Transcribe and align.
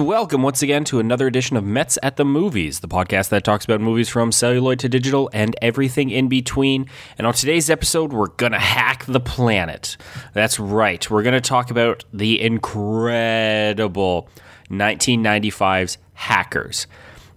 Welcome 0.00 0.42
once 0.42 0.62
again 0.62 0.84
to 0.84 0.98
another 0.98 1.26
edition 1.26 1.58
of 1.58 1.64
Mets 1.64 1.98
at 2.02 2.16
the 2.16 2.24
Movies, 2.24 2.80
the 2.80 2.88
podcast 2.88 3.28
that 3.28 3.44
talks 3.44 3.66
about 3.66 3.82
movies 3.82 4.08
from 4.08 4.32
celluloid 4.32 4.78
to 4.78 4.88
digital 4.88 5.28
and 5.34 5.54
everything 5.60 6.08
in 6.08 6.26
between. 6.26 6.86
And 7.18 7.26
on 7.26 7.34
today's 7.34 7.68
episode, 7.68 8.10
we're 8.10 8.28
going 8.28 8.52
to 8.52 8.58
hack 8.58 9.04
the 9.04 9.20
planet. 9.20 9.98
That's 10.32 10.58
right. 10.58 11.08
We're 11.10 11.22
going 11.22 11.34
to 11.34 11.40
talk 11.42 11.70
about 11.70 12.04
the 12.14 12.40
incredible 12.40 14.26
1995's 14.70 15.98
Hackers. 16.14 16.86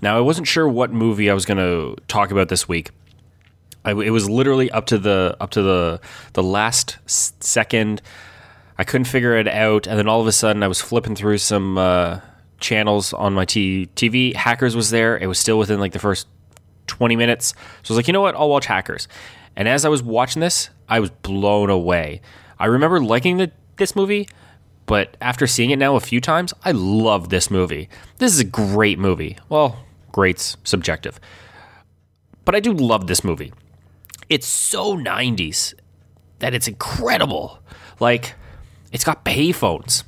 Now, 0.01 0.15
I 0.15 0.21
wasn't 0.21 0.47
sure 0.47 0.67
what 0.67 0.93
movie 0.93 1.29
I 1.29 1.33
was 1.33 1.45
going 1.45 1.57
to 1.57 2.01
talk 2.07 2.31
about 2.31 2.47
this 2.47 2.69
week. 2.69 2.91
I, 3.83 3.91
it 3.91 4.11
was 4.11 4.29
literally 4.29 4.71
up 4.71 4.85
to 4.85 4.97
the 4.97 5.35
up 5.41 5.49
to 5.51 5.61
the 5.61 5.99
the 6.31 6.43
last 6.43 6.97
second. 7.05 8.01
I 8.77 8.85
couldn't 8.85 9.05
figure 9.05 9.35
it 9.35 9.49
out, 9.49 9.85
and 9.85 9.99
then 9.99 10.07
all 10.07 10.21
of 10.21 10.27
a 10.27 10.31
sudden, 10.31 10.63
I 10.63 10.67
was 10.69 10.79
flipping 10.79 11.15
through 11.15 11.39
some 11.39 11.77
uh, 11.77 12.21
channels 12.63 13.13
on 13.13 13.33
my 13.33 13.45
t- 13.45 13.89
TV. 13.95 14.33
Hackers 14.33 14.75
was 14.75 14.89
there. 14.89 15.17
It 15.17 15.27
was 15.27 15.37
still 15.37 15.59
within 15.59 15.79
like 15.79 15.91
the 15.91 15.99
first 15.99 16.27
twenty 16.87 17.15
minutes, 17.15 17.53
so 17.83 17.91
I 17.91 17.93
was 17.93 17.97
like, 17.97 18.07
you 18.07 18.13
know 18.13 18.21
what? 18.21 18.35
I'll 18.35 18.49
watch 18.49 18.65
Hackers. 18.65 19.07
And 19.55 19.67
as 19.67 19.85
I 19.85 19.89
was 19.89 20.01
watching 20.01 20.39
this, 20.39 20.69
I 20.89 20.99
was 20.99 21.11
blown 21.11 21.69
away. 21.69 22.21
I 22.57 22.65
remember 22.65 22.99
liking 22.99 23.37
the, 23.37 23.51
this 23.77 23.95
movie, 23.95 24.27
but 24.85 25.15
after 25.21 25.45
seeing 25.45 25.69
it 25.69 25.77
now 25.77 25.95
a 25.95 25.99
few 25.99 26.19
times, 26.19 26.53
I 26.65 26.71
love 26.71 27.29
this 27.29 27.51
movie. 27.51 27.89
This 28.17 28.33
is 28.33 28.39
a 28.39 28.45
great 28.45 28.97
movie. 28.97 29.37
Well, 29.49 29.85
great's 30.11 30.57
subjective, 30.63 31.19
but 32.45 32.55
I 32.55 32.59
do 32.59 32.73
love 32.73 33.07
this 33.07 33.23
movie. 33.23 33.53
It's 34.29 34.47
so 34.47 34.97
90s 34.97 35.73
that 36.39 36.53
it's 36.53 36.67
incredible. 36.67 37.59
Like, 37.99 38.33
it's 38.91 39.03
got 39.03 39.23
payphones. 39.25 40.03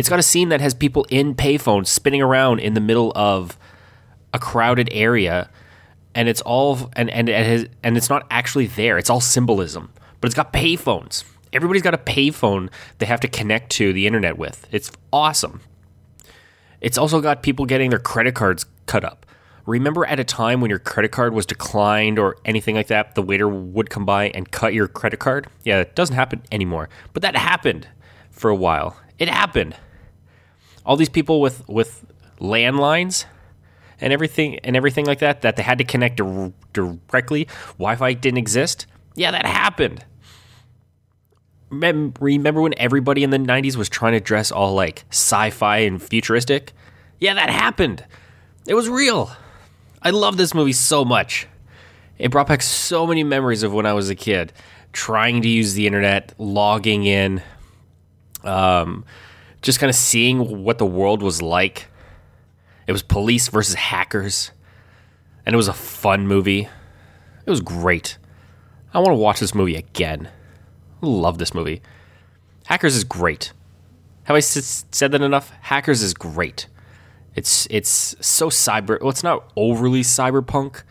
It's 0.00 0.08
got 0.08 0.18
a 0.18 0.22
scene 0.22 0.48
that 0.48 0.62
has 0.62 0.72
people 0.72 1.04
in 1.10 1.34
payphones 1.34 1.88
spinning 1.88 2.22
around 2.22 2.60
in 2.60 2.72
the 2.72 2.80
middle 2.80 3.12
of 3.14 3.58
a 4.32 4.38
crowded 4.38 4.88
area, 4.92 5.50
and 6.14 6.26
it's 6.26 6.40
all 6.40 6.90
and 6.96 7.10
and 7.10 7.28
it 7.28 7.44
has, 7.44 7.66
and 7.82 7.98
it's 7.98 8.08
not 8.08 8.26
actually 8.30 8.66
there. 8.66 8.96
It's 8.96 9.10
all 9.10 9.20
symbolism, 9.20 9.92
but 10.22 10.28
it's 10.28 10.34
got 10.34 10.54
payphones. 10.54 11.24
Everybody's 11.52 11.82
got 11.82 11.92
a 11.92 11.98
payphone 11.98 12.70
they 12.96 13.04
have 13.04 13.20
to 13.20 13.28
connect 13.28 13.72
to 13.72 13.92
the 13.92 14.06
internet 14.06 14.38
with. 14.38 14.66
It's 14.72 14.90
awesome. 15.12 15.60
It's 16.80 16.96
also 16.96 17.20
got 17.20 17.42
people 17.42 17.66
getting 17.66 17.90
their 17.90 17.98
credit 17.98 18.34
cards 18.34 18.64
cut 18.86 19.04
up. 19.04 19.26
Remember 19.66 20.06
at 20.06 20.18
a 20.18 20.24
time 20.24 20.62
when 20.62 20.70
your 20.70 20.78
credit 20.78 21.12
card 21.12 21.34
was 21.34 21.44
declined 21.44 22.18
or 22.18 22.38
anything 22.46 22.74
like 22.74 22.86
that, 22.86 23.16
the 23.16 23.22
waiter 23.22 23.50
would 23.50 23.90
come 23.90 24.06
by 24.06 24.30
and 24.30 24.50
cut 24.50 24.72
your 24.72 24.88
credit 24.88 25.20
card? 25.20 25.46
Yeah, 25.62 25.80
it 25.80 25.94
doesn't 25.94 26.16
happen 26.16 26.40
anymore. 26.50 26.88
But 27.12 27.20
that 27.20 27.36
happened 27.36 27.86
for 28.30 28.48
a 28.48 28.56
while. 28.56 28.96
It 29.18 29.28
happened. 29.28 29.76
All 30.86 30.96
these 30.96 31.08
people 31.08 31.40
with 31.40 31.66
with 31.68 32.04
landlines 32.40 33.26
and 34.00 34.12
everything 34.12 34.58
and 34.60 34.76
everything 34.76 35.04
like 35.06 35.18
that 35.18 35.42
that 35.42 35.56
they 35.56 35.62
had 35.62 35.78
to 35.78 35.84
connect 35.84 36.16
dir- 36.16 36.52
directly. 36.72 37.46
Wi-Fi 37.78 38.14
didn't 38.14 38.38
exist. 38.38 38.86
Yeah, 39.14 39.30
that 39.30 39.44
happened. 39.46 40.04
Mem- 41.70 42.14
Remember 42.20 42.60
when 42.62 42.74
everybody 42.78 43.22
in 43.22 43.30
the 43.30 43.38
90s 43.38 43.76
was 43.76 43.88
trying 43.88 44.12
to 44.12 44.20
dress 44.20 44.50
all 44.50 44.74
like 44.74 45.04
sci-fi 45.10 45.78
and 45.78 46.02
futuristic? 46.02 46.72
Yeah, 47.20 47.34
that 47.34 47.50
happened. 47.50 48.04
It 48.66 48.74
was 48.74 48.88
real. 48.88 49.30
I 50.02 50.10
love 50.10 50.36
this 50.36 50.54
movie 50.54 50.72
so 50.72 51.04
much. 51.04 51.46
It 52.18 52.30
brought 52.30 52.48
back 52.48 52.62
so 52.62 53.06
many 53.06 53.22
memories 53.24 53.62
of 53.62 53.72
when 53.72 53.86
I 53.86 53.92
was 53.92 54.10
a 54.10 54.14
kid, 54.14 54.52
trying 54.92 55.42
to 55.42 55.48
use 55.48 55.74
the 55.74 55.86
internet, 55.86 56.34
logging 56.38 57.04
in, 57.04 57.42
um, 58.44 59.04
just 59.62 59.78
kind 59.80 59.90
of 59.90 59.96
seeing 59.96 60.62
what 60.64 60.78
the 60.78 60.86
world 60.86 61.22
was 61.22 61.42
like. 61.42 61.88
It 62.86 62.92
was 62.92 63.02
police 63.02 63.48
versus 63.48 63.74
hackers, 63.74 64.50
and 65.46 65.54
it 65.54 65.56
was 65.56 65.68
a 65.68 65.72
fun 65.72 66.26
movie. 66.26 66.68
It 67.46 67.50
was 67.50 67.60
great. 67.60 68.18
I 68.92 68.98
want 68.98 69.10
to 69.10 69.14
watch 69.16 69.40
this 69.40 69.54
movie 69.54 69.76
again. 69.76 70.28
Love 71.00 71.38
this 71.38 71.54
movie. 71.54 71.82
Hackers 72.66 72.96
is 72.96 73.04
great. 73.04 73.52
Have 74.24 74.34
I 74.34 74.38
s- 74.38 74.84
said 74.92 75.12
that 75.12 75.22
enough? 75.22 75.50
Hackers 75.60 76.02
is 76.02 76.14
great. 76.14 76.66
It's 77.34 77.66
it's 77.70 78.16
so 78.20 78.48
cyber. 78.50 79.00
Well, 79.00 79.10
it's 79.10 79.22
not 79.22 79.50
overly 79.56 80.02
cyberpunk, 80.02 80.82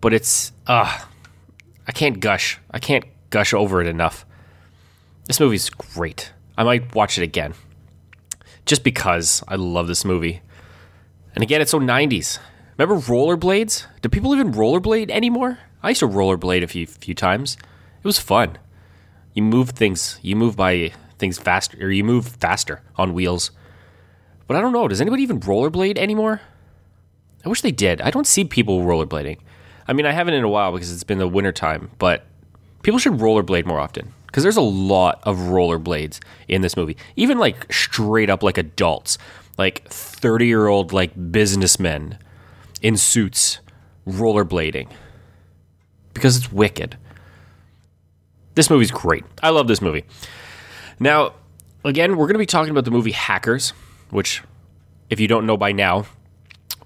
but 0.00 0.12
it's 0.12 0.52
uh 0.66 0.98
I 1.86 1.92
can't 1.92 2.20
gush. 2.20 2.58
I 2.70 2.78
can't 2.78 3.04
gush 3.30 3.54
over 3.54 3.80
it 3.80 3.86
enough. 3.86 4.26
This 5.26 5.38
movie's 5.40 5.70
great. 5.70 6.32
I 6.58 6.64
might 6.64 6.94
watch 6.94 7.16
it 7.18 7.22
again. 7.22 7.54
Just 8.66 8.84
because 8.84 9.42
I 9.48 9.56
love 9.56 9.88
this 9.88 10.04
movie. 10.04 10.42
And 11.34 11.42
again, 11.42 11.60
it's 11.60 11.70
so 11.70 11.80
90s. 11.80 12.38
Remember 12.78 13.00
rollerblades? 13.00 13.86
Do 14.00 14.08
people 14.08 14.34
even 14.34 14.52
rollerblade 14.52 15.10
anymore? 15.10 15.58
I 15.82 15.90
used 15.90 16.00
to 16.00 16.08
rollerblade 16.08 16.62
a 16.62 16.66
few 16.66 16.86
few 16.86 17.14
times. 17.14 17.56
It 17.98 18.04
was 18.04 18.18
fun. 18.18 18.58
You 19.34 19.42
move 19.42 19.70
things, 19.70 20.18
you 20.22 20.36
move 20.36 20.56
by 20.56 20.92
things 21.18 21.38
faster 21.38 21.78
or 21.80 21.90
you 21.90 22.04
move 22.04 22.26
faster 22.26 22.82
on 22.96 23.14
wheels. 23.14 23.50
But 24.46 24.56
I 24.56 24.60
don't 24.60 24.72
know, 24.72 24.88
does 24.88 25.00
anybody 25.00 25.22
even 25.22 25.40
rollerblade 25.40 25.98
anymore? 25.98 26.40
I 27.44 27.48
wish 27.48 27.62
they 27.62 27.72
did. 27.72 28.00
I 28.00 28.10
don't 28.10 28.26
see 28.26 28.44
people 28.44 28.82
rollerblading. 28.82 29.38
I 29.88 29.92
mean, 29.92 30.06
I 30.06 30.12
haven't 30.12 30.34
in 30.34 30.44
a 30.44 30.48
while 30.48 30.72
because 30.72 30.92
it's 30.92 31.04
been 31.04 31.18
the 31.18 31.28
winter 31.28 31.52
time, 31.52 31.90
but 31.98 32.24
people 32.82 32.98
should 32.98 33.14
rollerblade 33.14 33.64
more 33.64 33.80
often 33.80 34.12
because 34.32 34.42
there's 34.42 34.56
a 34.56 34.62
lot 34.62 35.20
of 35.24 35.36
rollerblades 35.36 36.18
in 36.48 36.62
this 36.62 36.74
movie. 36.74 36.96
Even 37.16 37.36
like 37.38 37.70
straight 37.70 38.30
up 38.30 38.42
like 38.42 38.56
adults, 38.56 39.18
like 39.58 39.86
30 39.88 40.46
year 40.46 40.68
old 40.68 40.90
like 40.90 41.12
businessmen 41.30 42.16
in 42.80 42.96
suits 42.96 43.60
rollerblading 44.08 44.88
because 46.14 46.38
it's 46.38 46.50
wicked. 46.50 46.96
This 48.54 48.70
movie's 48.70 48.90
great. 48.90 49.24
I 49.42 49.50
love 49.50 49.68
this 49.68 49.82
movie. 49.82 50.04
Now, 50.98 51.34
again, 51.84 52.16
we're 52.16 52.26
going 52.26 52.34
to 52.34 52.38
be 52.38 52.46
talking 52.46 52.70
about 52.70 52.86
the 52.86 52.90
movie 52.90 53.12
Hackers, 53.12 53.74
which, 54.08 54.42
if 55.10 55.20
you 55.20 55.28
don't 55.28 55.44
know 55.44 55.58
by 55.58 55.72
now, 55.72 56.06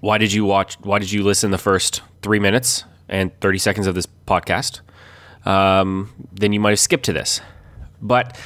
why 0.00 0.18
did 0.18 0.32
you 0.32 0.44
watch? 0.44 0.74
Why 0.80 0.98
did 0.98 1.12
you 1.12 1.22
listen 1.22 1.52
the 1.52 1.58
first 1.58 2.02
three 2.22 2.38
minutes 2.40 2.84
and 3.08 3.38
thirty 3.40 3.58
seconds 3.58 3.86
of 3.86 3.94
this 3.94 4.06
podcast? 4.26 4.80
Um, 5.46 6.12
then 6.32 6.52
you 6.52 6.60
might 6.60 6.70
have 6.70 6.80
skipped 6.80 7.04
to 7.06 7.12
this. 7.12 7.40
But 8.02 8.36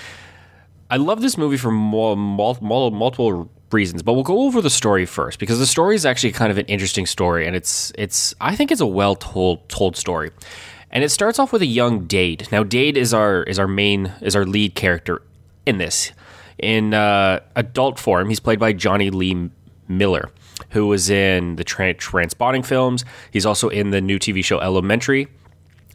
I 0.91 0.97
love 0.97 1.23
this 1.23 1.37
movie 1.37 1.57
for 1.57 1.71
mul- 1.71 2.17
mul- 2.17 2.59
mul- 2.61 2.91
multiple 2.91 3.51
reasons. 3.73 4.03
But 4.03 4.13
we'll 4.15 4.23
go 4.23 4.43
over 4.43 4.61
the 4.61 4.71
story 4.71 5.07
first 5.07 5.39
because 5.39 5.59
the 5.59 5.67
story 5.67 5.95
is 5.95 6.05
actually 6.05 6.33
kind 6.33 6.51
of 6.51 6.59
an 6.59 6.67
interesting 6.67 7.07
story, 7.07 7.47
and 7.47 7.57
it's 7.57 7.93
it's 7.97 8.35
I 8.41 8.55
think 8.55 8.71
it's 8.71 8.81
a 8.81 8.87
well 8.87 9.17
told 9.17 9.69
told 9.69 9.97
story. 9.97 10.31
And 10.93 11.05
it 11.05 11.11
starts 11.11 11.39
off 11.39 11.53
with 11.53 11.63
a 11.63 11.67
young 11.67 12.07
Dade. 12.07 12.49
Now, 12.51 12.65
Dade 12.65 12.97
is 12.97 13.15
our 13.15 13.45
is 13.45 13.59
our 13.59 13.69
main 13.69 14.13
is 14.21 14.35
our 14.35 14.45
lead 14.45 14.75
character 14.75 15.23
in 15.65 15.79
this. 15.79 16.13
In 16.59 16.93
uh, 16.93 17.41
adult 17.57 17.99
form, 17.99 18.29
he's 18.29 18.41
played 18.41 18.59
by 18.59 18.73
Jonny 18.73 19.09
Lee 19.11 19.51
Miller, 19.89 20.31
who 20.71 20.89
was 20.89 21.09
in 21.09 21.57
the 21.57 21.65
tra- 21.65 21.95
Trainspotting 21.95 22.67
films. 22.67 23.05
He's 23.31 23.47
also 23.47 23.69
in 23.69 23.91
the 23.91 24.01
new 24.01 24.19
TV 24.19 24.45
show 24.45 24.61
Elementary. 24.61 25.29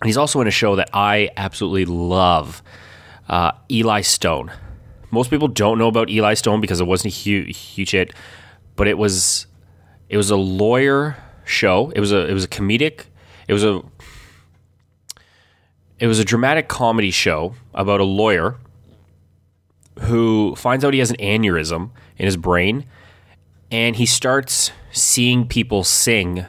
He's 0.03 0.17
also 0.17 0.41
in 0.41 0.47
a 0.47 0.51
show 0.51 0.75
that 0.75 0.89
I 0.93 1.29
absolutely 1.37 1.85
love, 1.85 2.61
uh, 3.29 3.51
Eli 3.71 4.01
Stone. 4.01 4.51
Most 5.11 5.29
people 5.29 5.47
don't 5.47 5.77
know 5.77 5.87
about 5.87 6.09
Eli 6.09 6.33
Stone 6.33 6.61
because 6.61 6.81
it 6.81 6.85
wasn't 6.85 7.13
a 7.13 7.17
huge, 7.17 7.57
huge 7.57 7.91
hit, 7.91 8.13
but 8.75 8.87
it 8.87 8.97
was 8.97 9.47
it 10.09 10.17
was 10.17 10.29
a 10.29 10.35
lawyer 10.35 11.17
show. 11.45 11.91
It 11.95 11.99
was 11.99 12.11
a 12.11 12.27
it 12.27 12.33
was 12.33 12.43
a 12.43 12.47
comedic. 12.49 13.05
It 13.47 13.53
was 13.53 13.63
a 13.63 13.81
it 15.99 16.07
was 16.07 16.19
a 16.19 16.25
dramatic 16.25 16.67
comedy 16.67 17.11
show 17.11 17.55
about 17.73 18.01
a 18.01 18.03
lawyer 18.03 18.57
who 20.01 20.55
finds 20.55 20.83
out 20.83 20.93
he 20.93 20.99
has 20.99 21.09
an 21.09 21.17
aneurysm 21.17 21.91
in 22.17 22.25
his 22.25 22.35
brain 22.35 22.85
and 23.71 23.95
he 23.95 24.05
starts 24.05 24.71
seeing 24.91 25.47
people 25.47 25.83
sing 25.83 26.45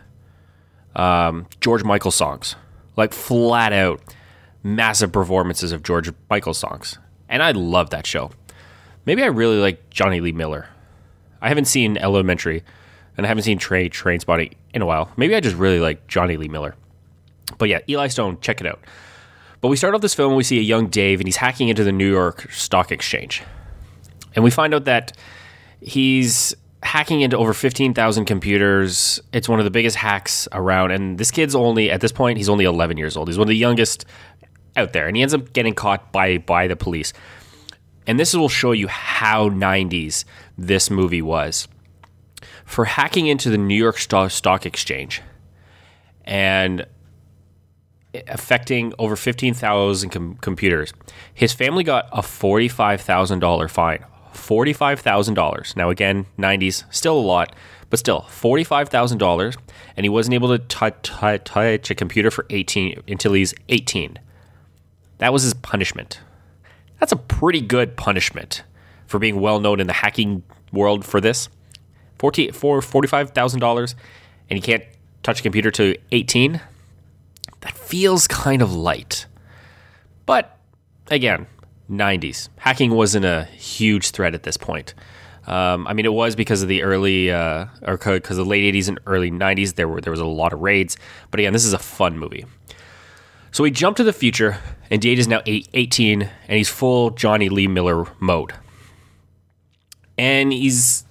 um, 0.94 1.47
George 1.61 1.85
Michael 1.85 2.11
songs, 2.11 2.56
like 2.97 3.13
flat 3.13 3.73
out 3.73 4.01
massive 4.63 5.13
performances 5.13 5.73
of 5.73 5.83
George 5.83 6.11
Michael 6.29 6.55
songs. 6.55 6.99
And 7.29 7.43
I 7.43 7.53
love 7.53 7.91
that 7.91 8.07
show. 8.07 8.31
Maybe 9.05 9.23
I 9.23 9.27
really 9.27 9.59
like 9.59 9.91
Jonny 9.91 10.21
Lee 10.21 10.33
Miller. 10.33 10.69
I 11.41 11.49
haven't 11.49 11.67
seen 11.67 11.97
Elementary 11.97 12.65
and 13.17 13.25
I 13.25 13.29
haven't 13.29 13.45
seen 13.45 13.59
Train 13.59 13.91
Train 13.91 14.21
Spotting 14.21 14.55
in 14.75 14.83
a 14.83 14.87
while. 14.87 15.11
Maybe 15.17 15.35
I 15.35 15.41
just 15.41 15.57
really 15.57 15.81
like 15.81 16.07
Jonny 16.07 16.37
Lee 16.37 16.49
Miller. 16.49 16.75
But 17.59 17.69
yeah, 17.69 17.81
Eli 17.89 18.09
Stone, 18.09 18.41
check 18.41 18.61
it 18.61 18.67
out. 18.67 18.81
But 19.61 19.69
we 19.69 19.77
start 19.77 19.95
off 19.95 20.01
this 20.01 20.15
film 20.15 20.31
and 20.31 20.37
we 20.37 20.45
see 20.45 20.59
a 20.59 20.63
young 20.63 20.89
Dave 20.89 21.21
and 21.21 21.27
he's 21.27 21.37
hacking 21.37 21.69
into 21.69 21.85
the 21.85 21.93
New 21.93 22.11
York 22.11 22.51
Stock 22.53 22.93
Exchange. 22.93 23.43
And 24.35 24.45
we 24.45 24.51
find 24.51 24.75
out 24.75 24.85
that 24.85 25.17
he's 25.81 26.55
hacking 26.87 27.21
into 27.21 27.37
over 27.37 27.53
15,000 27.53 28.25
computers. 28.25 29.21
It's 29.33 29.49
one 29.49 29.59
of 29.59 29.65
the 29.65 29.71
biggest 29.71 29.97
hacks 29.97 30.49
around. 30.53 30.93
And 30.93 31.19
this 31.19 31.31
kid's 31.31 31.55
only, 31.55 31.91
at 31.91 32.00
this 32.00 32.12
point, 32.12 32.38
he's 32.38 32.49
only 32.49 32.65
11 32.65 32.97
years 32.97 33.17
old. 33.17 33.29
He's 33.29 33.37
one 33.38 33.47
of 33.47 33.50
the 33.50 33.56
youngest 33.56 34.06
out 34.77 34.93
there. 34.93 35.06
And 35.06 35.17
he 35.17 35.23
ends 35.23 35.35
up 35.35 35.53
getting 35.53 35.75
caught 35.75 36.12
by, 36.12 36.38
by 36.38 36.67
the 36.69 36.77
police. 36.77 37.12
And 38.06 38.19
this 38.19 38.35
will 38.35 38.49
show 38.49 38.73
you 38.73 38.88
how 38.88 39.50
90s 39.50 40.25
this 40.56 40.91
movie 40.91 41.23
was. 41.23 41.69
for 42.65 42.85
hacking 42.85 43.27
into 43.27 43.50
the 43.50 43.59
New 43.59 43.77
York 43.77 43.99
Stock 43.99 44.67
Exchange 44.67 45.23
and 46.25 46.87
affecting 48.29 48.93
over 48.99 49.17
15,000 49.17 50.11
com- 50.11 50.35
computers. 50.41 50.93
His 51.35 51.53
family 51.53 51.85
got 51.85 52.09
a 52.12 52.23
$45,000 52.23 53.71
fine. 53.71 54.05
$45,000. 54.37 55.77
Now, 55.77 55.91
again, 55.91 56.27
90s, 56.38 56.85
still 56.94 57.19
a 57.19 57.21
lot, 57.21 57.55
but 57.91 57.99
still, 57.99 58.23
$45,000. 58.23 59.56
And 59.97 60.05
he 60.05 60.09
wasn't 60.09 60.35
able 60.35 60.56
to 60.56 60.59
t- 60.59 60.97
t- 61.03 61.38
touch 61.38 61.91
a 61.91 61.94
computer 61.94 62.31
for 62.31 62.47
18 62.50 63.03
until 63.09 63.33
he's 63.33 63.55
18. 63.69 64.19
That 65.19 65.33
was 65.33 65.43
his 65.43 65.55
punishment. 65.55 66.21
That's 67.00 67.12
a 67.12 67.17
pretty 67.17 67.61
good 67.61 67.97
punishment 67.97 68.62
for 69.06 69.19
being 69.19 69.41
well 69.41 69.61
known 69.61 69.81
in 69.81 69.87
the 69.87 69.93
hacking 69.93 70.43
world 70.73 71.05
for 71.05 71.21
this. 71.21 71.49
40, 72.19 72.53
for 72.53 72.81
$45,000 72.81 73.94
and 74.49 74.56
you 74.56 74.62
can't 74.62 74.85
touch 75.23 75.41
a 75.41 75.43
computer 75.43 75.71
to 75.73 75.97
18. 76.12 76.61
That 77.61 77.77
feels 77.77 78.27
kind 78.27 78.62
of 78.62 78.73
light. 78.73 79.27
But 80.25 80.56
again, 81.11 81.47
90s. 81.91 82.49
Hacking 82.59 82.93
wasn't 82.93 83.25
a 83.25 83.44
huge 83.44 84.11
threat 84.11 84.35
at 84.35 84.43
this 84.43 84.56
point. 84.56 84.94
Um, 85.47 85.87
I 85.87 85.93
mean, 85.93 86.05
it 86.05 86.12
was 86.12 86.35
because 86.35 86.62
of 86.62 86.69
the 86.69 86.83
early, 86.83 87.31
uh, 87.31 87.67
or 87.83 87.97
because 87.97 88.37
the 88.37 88.44
late 88.44 88.75
80s 88.75 88.88
and 88.88 88.99
early 89.06 89.31
90s. 89.31 89.75
There 89.77 89.87
were 89.87 90.00
there 90.00 90.11
was 90.11 90.21
a 90.21 90.27
lot 90.27 90.53
of 90.53 90.61
raids. 90.61 90.97
But 91.31 91.41
again, 91.41 91.53
this 91.53 91.65
is 91.65 91.73
a 91.73 91.79
fun 91.79 92.19
movie. 92.19 92.44
So 93.53 93.62
we 93.62 93.71
jump 93.71 93.97
to 93.99 94.05
the 94.05 94.12
future, 94.12 94.59
and 94.91 95.00
Dade 95.00 95.19
is 95.19 95.29
now 95.29 95.41
eight, 95.47 95.69
18, 95.73 96.23
and 96.23 96.59
he's 96.59 96.69
full 96.69 97.11
Jonny 97.11 97.49
Lee 97.49 97.69
Miller 97.69 98.05
mode. 98.19 98.53
And 100.19 100.53
he's 100.53 101.05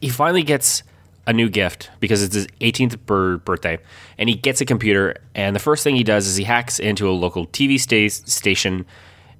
he 0.00 0.10
finally 0.10 0.42
gets 0.42 0.82
a 1.26 1.32
new 1.32 1.48
gift 1.48 1.90
because 2.00 2.22
it's 2.22 2.34
his 2.34 2.46
18th 2.60 3.44
birthday, 3.44 3.78
and 4.18 4.28
he 4.28 4.34
gets 4.34 4.60
a 4.60 4.66
computer. 4.66 5.16
And 5.34 5.56
the 5.56 5.60
first 5.60 5.82
thing 5.82 5.96
he 5.96 6.04
does 6.04 6.26
is 6.26 6.36
he 6.36 6.44
hacks 6.44 6.78
into 6.78 7.08
a 7.08 7.12
local 7.12 7.46
TV 7.46 7.80
sta- 7.80 8.10
station 8.10 8.84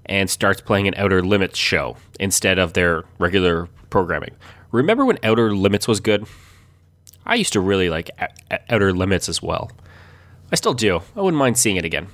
and 0.06 0.28
starts 0.28 0.60
playing 0.60 0.88
an 0.88 0.94
Outer 0.96 1.22
Limits 1.22 1.58
show 1.58 1.96
instead 2.20 2.58
of 2.58 2.72
their 2.72 3.04
regular 3.18 3.68
programming. 3.90 4.34
Remember 4.72 5.04
when 5.04 5.18
Outer 5.22 5.54
Limits 5.54 5.86
was 5.86 6.00
good? 6.00 6.26
I 7.26 7.36
used 7.36 7.52
to 7.54 7.60
really 7.60 7.88
like 7.88 8.10
Outer 8.68 8.92
Limits 8.92 9.28
as 9.28 9.42
well. 9.42 9.70
I 10.52 10.56
still 10.56 10.74
do. 10.74 11.00
I 11.16 11.20
wouldn't 11.20 11.38
mind 11.38 11.58
seeing 11.58 11.76
it 11.76 11.84
again. 11.84 12.08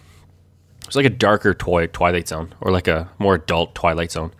It's 0.86 0.96
like 0.96 1.06
a 1.06 1.10
darker 1.10 1.54
toy 1.54 1.86
Twilight 1.86 2.28
Zone 2.28 2.54
or 2.60 2.70
like 2.70 2.88
a 2.88 3.10
more 3.18 3.34
adult 3.36 3.74
Twilight 3.74 4.12
Zone. 4.12 4.32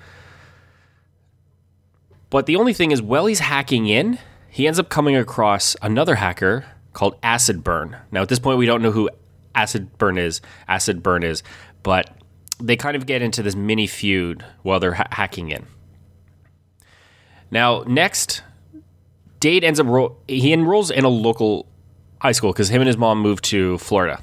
But 2.28 2.46
the 2.46 2.56
only 2.56 2.72
thing 2.72 2.92
is, 2.92 3.02
while 3.02 3.26
he's 3.26 3.40
hacking 3.40 3.88
in, 3.88 4.18
he 4.48 4.66
ends 4.66 4.78
up 4.78 4.88
coming 4.88 5.16
across 5.16 5.76
another 5.82 6.16
hacker 6.16 6.64
called 6.92 7.16
Acid 7.22 7.64
Burn. 7.64 7.96
Now, 8.12 8.22
at 8.22 8.28
this 8.28 8.38
point, 8.38 8.58
we 8.58 8.66
don't 8.66 8.82
know 8.82 8.92
who 8.92 9.10
Acid 9.54 9.96
Burn 9.98 10.18
is. 10.18 10.40
Acid 10.68 11.02
Burn 11.02 11.22
is, 11.22 11.42
but 11.82 12.10
they 12.60 12.76
kind 12.76 12.96
of 12.96 13.06
get 13.06 13.22
into 13.22 13.42
this 13.42 13.56
mini 13.56 13.86
feud 13.86 14.44
while 14.62 14.80
they're 14.80 14.94
ha- 14.94 15.08
hacking 15.10 15.50
in. 15.50 15.66
Now, 17.50 17.82
next, 17.86 18.42
Dade 19.40 19.64
ends 19.64 19.80
up 19.80 19.86
ro- 19.86 20.16
he 20.28 20.52
enrolls 20.52 20.90
in 20.90 21.04
a 21.04 21.08
local 21.08 21.66
high 22.20 22.32
school 22.32 22.52
because 22.52 22.68
him 22.68 22.80
and 22.80 22.86
his 22.86 22.96
mom 22.96 23.20
moved 23.20 23.44
to 23.46 23.78
Florida 23.78 24.22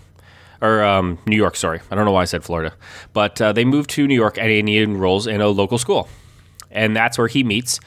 or 0.62 0.84
um, 0.84 1.18
New 1.26 1.36
York. 1.36 1.56
Sorry, 1.56 1.82
I 1.92 1.96
don't 1.96 2.06
know 2.06 2.12
why 2.12 2.22
I 2.22 2.26
said 2.26 2.44
Florida, 2.44 2.74
but 3.14 3.42
uh, 3.42 3.54
they 3.54 3.66
moved 3.66 3.90
to 3.92 4.08
New 4.08 4.16
York 4.16 4.38
and 4.38 4.68
he 4.68 4.78
enrolls 4.78 5.28
in 5.28 5.42
a 5.42 5.48
local 5.48 5.78
school, 5.78 6.08
and 6.72 6.96
that's 6.96 7.18
where 7.18 7.28
he 7.28 7.44
meets 7.44 7.80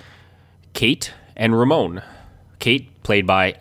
Kate 0.73 1.13
and 1.37 1.59
Ramon. 1.59 2.03
Kate, 2.59 3.03
played 3.03 3.27
by 3.27 3.57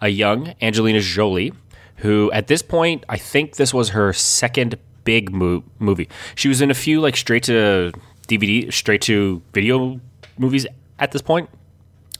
a 0.00 0.08
young 0.08 0.54
Angelina 0.60 1.00
Jolie, 1.00 1.52
who 1.96 2.30
at 2.32 2.48
this 2.48 2.60
point 2.60 3.04
I 3.08 3.16
think 3.16 3.56
this 3.56 3.72
was 3.72 3.90
her 3.90 4.12
second 4.12 4.76
big 5.06 5.32
mo- 5.32 5.64
movie. 5.78 6.10
She 6.34 6.48
was 6.48 6.60
in 6.60 6.70
a 6.70 6.74
few 6.74 7.00
like 7.00 7.16
straight 7.16 7.44
to 7.44 7.92
DVD, 8.28 8.70
straight 8.70 9.00
to 9.02 9.40
video 9.54 9.98
movies 10.36 10.66
at 10.98 11.12
this 11.12 11.22
point, 11.22 11.48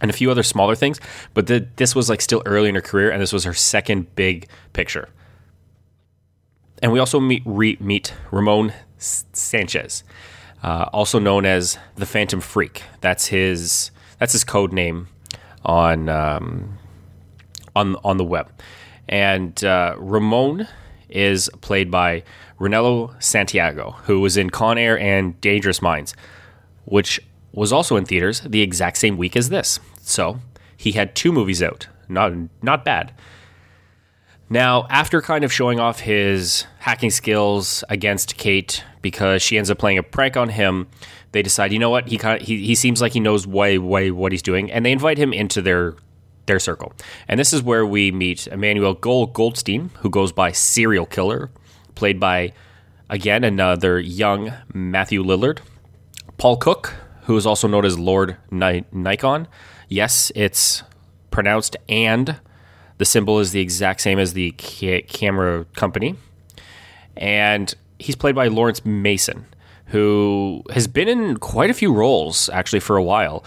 and 0.00 0.11
a 0.11 0.15
few 0.15 0.31
other 0.31 0.43
smaller 0.43 0.75
things. 0.75 0.99
But 1.35 1.49
the, 1.49 1.67
this 1.77 1.94
was 1.94 2.09
like 2.09 2.23
still 2.23 2.43
early 2.47 2.71
in 2.71 2.75
her 2.75 2.81
career, 2.81 3.11
and 3.11 3.21
this 3.21 3.33
was 3.33 3.44
her 3.44 3.53
second 3.53 4.15
big 4.15 4.49
picture. 4.73 5.11
And 6.81 6.93
we 6.93 6.99
also 6.99 7.21
meet 7.21 7.43
re, 7.44 7.77
meet 7.81 8.15
Ramon 8.31 8.73
Sanchez, 8.99 10.05
uh, 10.62 10.87
also 10.93 11.19
known 11.19 11.44
as 11.44 11.79
the 11.97 12.06
Phantom 12.06 12.41
Freak. 12.41 12.82
That's 13.00 13.27
his 13.27 13.91
that's 14.19 14.32
his 14.32 14.44
code 14.44 14.73
name 14.73 15.09
on 15.65 16.09
um, 16.09 16.79
on 17.75 17.97
on 18.05 18.17
the 18.17 18.25
web. 18.25 18.50
And 19.09 19.62
uh, 19.65 19.97
Ramon 19.99 20.69
is 21.09 21.49
played 21.61 21.91
by 21.91 22.23
Reynaldo 22.58 23.20
Santiago, 23.23 23.93
who 24.05 24.20
was 24.20 24.37
in 24.37 24.50
Con 24.50 24.79
Air 24.79 24.99
and 24.99 25.41
Dangerous 25.41 25.82
Minds, 25.82 26.14
which 26.85 27.20
was 27.53 27.73
also 27.73 27.97
in 27.97 28.05
theaters 28.05 28.41
the 28.41 28.62
exact 28.62 28.97
same 28.99 29.17
week 29.17 29.37
as 29.37 29.49
this. 29.49 29.81
So 30.00 30.41
he 30.76 30.93
had 30.93 31.14
two 31.14 31.32
movies 31.32 31.62
out. 31.62 31.88
Not 32.08 32.32
not 32.62 32.85
bad. 32.85 33.12
Now, 34.49 34.87
after 34.91 35.20
kind 35.20 35.43
of 35.44 35.53
showing 35.53 35.81
off 35.81 36.00
his 36.00 36.67
hacking 36.79 37.11
skills 37.11 37.82
against 37.88 38.37
Kate 38.37 38.85
because 39.03 39.43
she 39.43 39.58
ends 39.58 39.70
up 39.70 39.79
playing 39.79 39.99
a 39.99 40.05
prank 40.05 40.37
on 40.37 40.50
him, 40.50 40.87
they 41.32 41.43
decide, 41.43 41.73
you 41.73 41.81
know 41.81 41.91
what, 41.91 42.06
he 42.06 42.17
kind 42.17 42.41
of, 42.41 42.47
he, 42.47 42.64
he 42.64 42.76
seems 42.76 43.00
like 43.00 43.12
he 43.12 43.19
knows 43.19 43.44
way 43.44 43.76
way 43.79 44.12
what 44.12 44.31
he's 44.31 44.43
doing, 44.43 44.70
and 44.70 44.87
they 44.87 44.93
invite 44.93 45.19
him 45.19 45.32
into 45.32 45.61
their 45.61 45.94
their 46.47 46.61
circle. 46.61 46.93
And 47.26 47.41
this 47.41 47.53
is 47.53 47.62
where 47.62 47.85
we 47.85 48.12
meet 48.12 48.47
Emmanuel 48.47 48.94
Gold, 48.94 49.32
Goldstein, 49.32 49.91
who 49.99 50.11
goes 50.11 50.31
by 50.31 50.53
Serial 50.53 51.06
Killer, 51.06 51.50
played 51.96 52.20
by 52.20 52.52
again 53.10 53.43
another 53.43 53.98
young 53.98 54.52
Matthew 54.72 55.25
Lillard. 55.25 55.58
Paul 56.38 56.56
Cook, 56.56 56.94
who 57.22 57.36
is 57.36 57.46
also 57.46 57.67
known 57.67 57.84
as 57.84 57.98
Lord 57.98 58.36
Ni- 58.50 58.84
Nikon. 58.93 59.48
Yes, 59.88 60.31
it's 60.36 60.84
pronounced 61.31 61.76
and 61.88 62.38
the 62.98 63.05
symbol 63.05 63.41
is 63.41 63.50
the 63.50 63.60
exact 63.60 64.00
same 64.00 64.19
as 64.20 64.32
the 64.32 64.55
ca- 64.58 65.03
camera 65.03 65.65
company. 65.74 66.15
And 67.17 67.74
he's 67.98 68.15
played 68.15 68.34
by 68.34 68.46
Laurence 68.46 68.84
Mason 68.84 69.46
who 69.86 70.62
has 70.70 70.86
been 70.86 71.08
in 71.08 71.36
quite 71.36 71.70
a 71.70 71.74
few 71.74 71.93
roles 71.93 72.48
actually 72.50 72.81
for 72.81 72.96
a 72.96 73.03
while. 73.03 73.44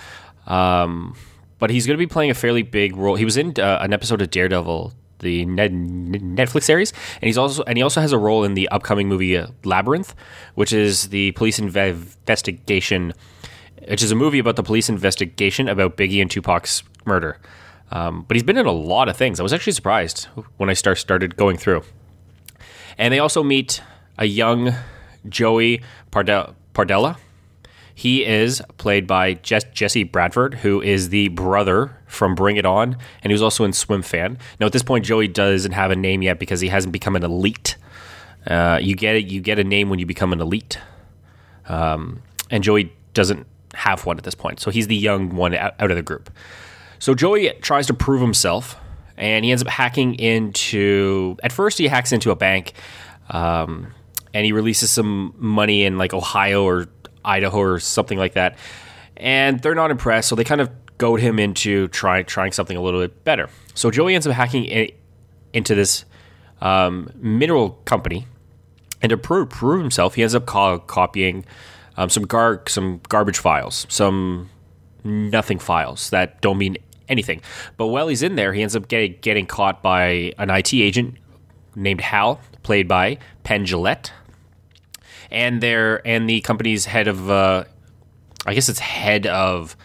Um, 0.47 1.15
but 1.59 1.69
he's 1.69 1.85
going 1.85 1.95
to 1.95 2.01
be 2.01 2.07
playing 2.07 2.31
a 2.31 2.33
fairly 2.33 2.63
big 2.63 2.95
role. 2.95 3.15
He 3.15 3.25
was 3.25 3.37
in 3.37 3.53
uh, 3.59 3.79
an 3.81 3.93
episode 3.93 4.21
of 4.21 4.29
Daredevil, 4.29 4.93
the 5.19 5.45
Netflix 5.45 6.63
series, 6.63 6.93
and 7.21 7.27
he's 7.27 7.37
also 7.37 7.63
and 7.63 7.77
he 7.77 7.83
also 7.83 8.01
has 8.01 8.11
a 8.11 8.17
role 8.17 8.43
in 8.43 8.53
the 8.53 8.67
upcoming 8.69 9.07
movie 9.07 9.37
uh, 9.37 9.47
Labyrinth, 9.63 10.15
which 10.55 10.73
is 10.73 11.09
the 11.09 11.31
police 11.33 11.59
inve- 11.59 12.15
investigation, 12.27 13.13
which 13.87 14.03
is 14.03 14.11
a 14.11 14.15
movie 14.15 14.39
about 14.39 14.55
the 14.55 14.63
police 14.63 14.89
investigation 14.89 15.67
about 15.67 15.97
Biggie 15.97 16.21
and 16.21 16.29
Tupac's 16.29 16.83
murder. 17.05 17.37
Um, 17.91 18.25
but 18.27 18.35
he's 18.35 18.43
been 18.43 18.57
in 18.57 18.65
a 18.65 18.71
lot 18.71 19.09
of 19.09 19.17
things. 19.17 19.39
I 19.39 19.43
was 19.43 19.53
actually 19.53 19.73
surprised 19.73 20.25
when 20.57 20.69
I 20.69 20.73
start 20.73 20.97
started 20.97 21.35
going 21.35 21.57
through. 21.57 21.83
And 22.97 23.13
they 23.13 23.19
also 23.19 23.43
meet 23.43 23.81
a 24.17 24.25
young 24.25 24.75
Joey 25.27 25.81
Pardella. 26.11 26.53
Pardella. 26.73 27.17
He 27.99 28.23
is 28.23 28.61
played 28.77 29.07
by 29.07 29.33
Jesse 29.33 30.05
Bradford, 30.05 30.53
who 30.53 30.81
is 30.81 31.09
the 31.09 31.27
brother 31.27 31.97
from 32.07 32.33
Bring 32.33 32.55
It 32.55 32.65
On, 32.65 32.93
and 32.93 33.29
he 33.29 33.33
was 33.33 33.41
also 33.41 33.65
in 33.65 33.71
Swimfan. 33.71 34.37
Now, 34.57 34.67
at 34.67 34.71
this 34.71 34.83
point, 34.83 35.03
Joey 35.03 35.27
doesn't 35.27 35.73
have 35.73 35.91
a 35.91 35.97
name 35.97 36.21
yet 36.21 36.39
because 36.39 36.61
he 36.61 36.69
hasn't 36.69 36.93
become 36.93 37.17
an 37.17 37.25
elite. 37.25 37.75
Uh, 38.47 38.79
you 38.81 38.95
get. 38.95 39.25
You 39.25 39.41
get 39.41 39.59
a 39.59 39.65
name 39.65 39.89
when 39.89 39.99
you 39.99 40.05
become 40.05 40.31
an 40.31 40.39
elite, 40.39 40.79
um, 41.67 42.21
and 42.49 42.63
Joey 42.63 42.93
doesn't 43.13 43.45
have 43.73 44.05
one 44.05 44.17
at 44.17 44.23
this 44.23 44.33
point. 44.33 44.61
So 44.61 44.71
he's 44.71 44.87
the 44.87 44.95
young 44.95 45.35
one 45.35 45.53
out, 45.53 45.73
out 45.77 45.91
of 45.91 45.97
the 45.97 46.01
group. 46.01 46.31
So 46.99 47.13
Joey 47.13 47.49
tries 47.59 47.85
to 47.87 47.93
prove 47.93 48.21
himself, 48.21 48.77
and 49.17 49.43
he 49.43 49.51
ends 49.51 49.61
up 49.61 49.67
hacking 49.67 50.15
into. 50.15 51.35
At 51.43 51.51
first, 51.51 51.77
he 51.77 51.89
hacks 51.89 52.13
into 52.13 52.31
a 52.31 52.35
bank. 52.37 52.71
Um, 53.29 53.93
and 54.33 54.45
he 54.45 54.51
releases 54.51 54.91
some 54.91 55.33
money 55.37 55.83
in 55.83 55.97
like 55.97 56.13
Ohio 56.13 56.63
or 56.63 56.87
Idaho 57.23 57.59
or 57.59 57.79
something 57.79 58.17
like 58.17 58.33
that. 58.33 58.57
And 59.17 59.61
they're 59.61 59.75
not 59.75 59.91
impressed, 59.91 60.29
so 60.29 60.35
they 60.35 60.43
kind 60.43 60.61
of 60.61 60.69
goad 60.97 61.19
him 61.19 61.39
into 61.39 61.87
try, 61.89 62.23
trying 62.23 62.51
something 62.51 62.77
a 62.77 62.81
little 62.81 63.01
bit 63.01 63.23
better. 63.23 63.49
So 63.73 63.91
Joey 63.91 64.15
ends 64.15 64.27
up 64.27 64.33
hacking 64.33 64.65
in, 64.65 64.91
into 65.53 65.75
this 65.75 66.05
um, 66.61 67.09
mineral 67.15 67.71
company, 67.85 68.27
and 69.01 69.09
to 69.09 69.17
prove, 69.17 69.49
prove 69.49 69.81
himself, 69.81 70.15
he 70.15 70.21
ends 70.21 70.35
up 70.35 70.45
co- 70.45 70.79
copying 70.79 71.45
um, 71.97 72.09
some 72.09 72.23
gar- 72.23 72.63
some 72.67 73.01
garbage 73.09 73.37
files, 73.37 73.85
some 73.89 74.49
nothing 75.03 75.59
files 75.59 76.09
that 76.11 76.41
don't 76.41 76.57
mean 76.57 76.77
anything. 77.07 77.41
But 77.77 77.87
while 77.87 78.07
he's 78.07 78.23
in 78.23 78.35
there, 78.35 78.53
he 78.53 78.61
ends 78.61 78.75
up 78.75 78.87
getting 78.87 79.15
getting 79.21 79.45
caught 79.45 79.81
by 79.81 80.33
an 80.37 80.49
IT 80.49 80.73
agent 80.73 81.15
named 81.75 82.01
Hal, 82.01 82.39
played 82.63 82.87
by 82.87 83.17
Penn 83.43 83.65
Jillette 83.65 84.11
and 85.31 85.61
their 85.61 86.05
and 86.07 86.29
the 86.29 86.41
company's 86.41 86.85
head 86.85 87.07
of 87.07 87.29
uh, 87.29 87.63
I 88.45 88.53
guess 88.53 88.69
it's 88.69 88.79
head 88.79 89.27
of 89.27 89.75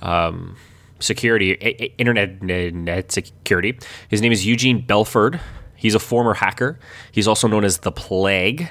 um, 0.00 0.56
security, 1.00 1.52
internet 1.98 2.42
net 2.42 3.12
security. 3.12 3.78
His 4.08 4.22
name 4.22 4.32
is 4.32 4.46
Eugene 4.46 4.80
Belford. 4.80 5.40
He's 5.76 5.94
a 5.94 6.00
former 6.00 6.34
hacker. 6.34 6.78
He's 7.12 7.28
also 7.28 7.46
known 7.46 7.64
as 7.64 7.78
the 7.78 7.92
Plague. 7.92 8.70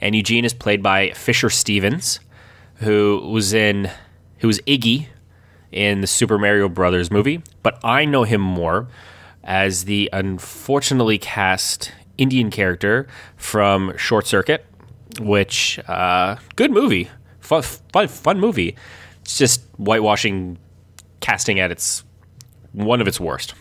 And 0.00 0.16
Eugene 0.16 0.44
is 0.44 0.52
played 0.52 0.82
by 0.82 1.12
Fisher 1.12 1.48
Stevens, 1.48 2.18
who 2.76 3.28
was 3.30 3.52
in 3.52 3.90
who 4.38 4.48
was 4.48 4.58
Iggy 4.60 5.06
in 5.70 6.00
the 6.00 6.06
Super 6.06 6.38
Mario 6.38 6.68
Brothers 6.68 7.10
movie, 7.10 7.42
but 7.62 7.78
I 7.84 8.04
know 8.04 8.24
him 8.24 8.40
more 8.40 8.88
as 9.44 9.84
the 9.84 10.10
unfortunately 10.12 11.18
cast 11.18 11.92
Indian 12.18 12.50
character 12.50 13.08
from 13.36 13.96
Short 13.96 14.26
Circuit, 14.26 14.66
which 15.20 15.78
uh, 15.88 16.36
good 16.56 16.70
movie, 16.70 17.08
fun, 17.40 17.62
fun, 17.62 18.08
fun 18.08 18.40
movie. 18.40 18.76
It's 19.22 19.38
just 19.38 19.62
whitewashing 19.76 20.58
casting 21.20 21.60
at 21.60 21.70
its 21.70 22.04
one 22.72 23.00
of 23.00 23.08
its 23.08 23.20
worst. 23.20 23.54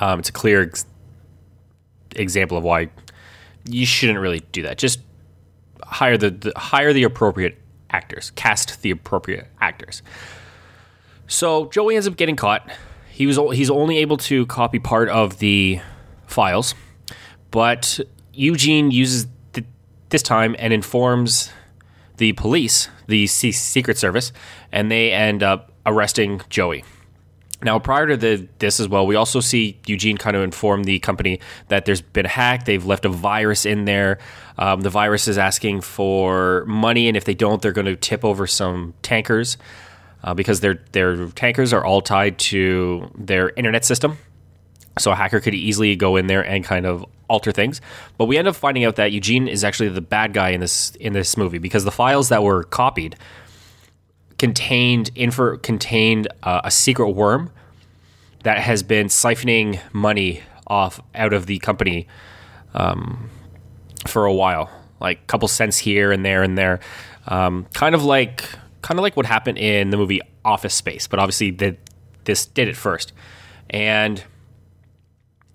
Um, 0.00 0.18
it's 0.20 0.28
a 0.28 0.32
clear 0.32 0.62
ex- 0.62 0.86
example 2.14 2.56
of 2.56 2.64
why 2.64 2.90
you 3.64 3.86
shouldn't 3.86 4.18
really 4.18 4.40
do 4.52 4.62
that. 4.62 4.78
Just 4.78 5.00
hire 5.82 6.16
the, 6.16 6.30
the 6.30 6.52
hire 6.56 6.92
the 6.92 7.04
appropriate 7.04 7.58
actors, 7.90 8.30
cast 8.32 8.82
the 8.82 8.90
appropriate 8.90 9.48
actors. 9.60 10.02
So 11.26 11.66
Joey 11.66 11.96
ends 11.96 12.06
up 12.06 12.16
getting 12.16 12.36
caught. 12.36 12.70
He 13.10 13.26
was 13.26 13.38
he's 13.56 13.70
only 13.70 13.98
able 13.98 14.16
to 14.18 14.46
copy 14.46 14.78
part 14.78 15.08
of 15.08 15.38
the 15.38 15.80
files, 16.26 16.74
but 17.50 18.00
Eugene 18.32 18.90
uses 18.90 19.26
this 20.10 20.22
time 20.22 20.56
and 20.58 20.72
informs 20.72 21.50
the 22.16 22.32
police, 22.32 22.88
the 23.06 23.26
C- 23.26 23.52
Secret 23.52 23.98
Service, 23.98 24.32
and 24.72 24.90
they 24.90 25.12
end 25.12 25.42
up 25.42 25.72
arresting 25.86 26.40
Joey. 26.48 26.84
Now, 27.60 27.80
prior 27.80 28.06
to 28.06 28.16
the, 28.16 28.48
this 28.58 28.78
as 28.78 28.88
well, 28.88 29.04
we 29.06 29.16
also 29.16 29.40
see 29.40 29.80
Eugene 29.86 30.16
kind 30.16 30.36
of 30.36 30.44
inform 30.44 30.84
the 30.84 31.00
company 31.00 31.40
that 31.68 31.86
there's 31.86 32.00
been 32.00 32.26
a 32.26 32.28
hack. 32.28 32.66
They've 32.66 32.84
left 32.84 33.04
a 33.04 33.08
virus 33.08 33.66
in 33.66 33.84
there. 33.84 34.18
Um, 34.58 34.82
the 34.82 34.90
virus 34.90 35.26
is 35.26 35.38
asking 35.38 35.80
for 35.80 36.64
money, 36.66 37.08
and 37.08 37.16
if 37.16 37.24
they 37.24 37.34
don't, 37.34 37.60
they're 37.60 37.72
going 37.72 37.86
to 37.86 37.96
tip 37.96 38.24
over 38.24 38.46
some 38.46 38.94
tankers 39.02 39.56
uh, 40.22 40.34
because 40.34 40.60
their 40.60 40.80
their 40.92 41.26
tankers 41.30 41.72
are 41.72 41.84
all 41.84 42.00
tied 42.00 42.38
to 42.38 43.10
their 43.16 43.50
internet 43.50 43.84
system. 43.84 44.18
So 44.98 45.10
a 45.10 45.14
hacker 45.16 45.40
could 45.40 45.54
easily 45.54 45.96
go 45.96 46.16
in 46.16 46.28
there 46.28 46.42
and 46.42 46.64
kind 46.64 46.86
of 46.86 47.04
alter 47.28 47.52
things. 47.52 47.80
But 48.16 48.26
we 48.26 48.36
end 48.36 48.48
up 48.48 48.56
finding 48.56 48.84
out 48.84 48.96
that 48.96 49.12
Eugene 49.12 49.48
is 49.48 49.64
actually 49.64 49.90
the 49.90 50.00
bad 50.00 50.32
guy 50.32 50.50
in 50.50 50.60
this 50.60 50.94
in 50.96 51.12
this 51.12 51.36
movie 51.36 51.58
because 51.58 51.84
the 51.84 51.90
files 51.90 52.28
that 52.28 52.42
were 52.42 52.64
copied 52.64 53.16
contained 54.38 55.10
info 55.14 55.56
contained 55.56 56.28
uh, 56.42 56.60
a 56.64 56.70
secret 56.70 57.10
worm 57.10 57.50
that 58.44 58.58
has 58.58 58.82
been 58.82 59.08
siphoning 59.08 59.80
money 59.92 60.42
off 60.66 61.00
out 61.14 61.32
of 61.32 61.46
the 61.46 61.58
company 61.58 62.06
um, 62.74 63.30
for 64.06 64.26
a 64.26 64.32
while, 64.32 64.70
like 65.00 65.18
a 65.18 65.26
couple 65.26 65.48
cents 65.48 65.78
here 65.78 66.12
and 66.12 66.24
there 66.24 66.42
and 66.42 66.56
there, 66.56 66.78
um, 67.26 67.66
kind 67.74 67.94
of 67.94 68.04
like 68.04 68.44
kind 68.82 68.98
of 68.98 69.02
like 69.02 69.16
what 69.16 69.26
happened 69.26 69.58
in 69.58 69.90
the 69.90 69.96
movie 69.96 70.20
Office 70.44 70.74
Space, 70.74 71.06
but 71.06 71.18
obviously 71.18 71.50
the, 71.50 71.76
this 72.24 72.46
did 72.46 72.68
it 72.68 72.76
first, 72.76 73.12
and 73.70 74.22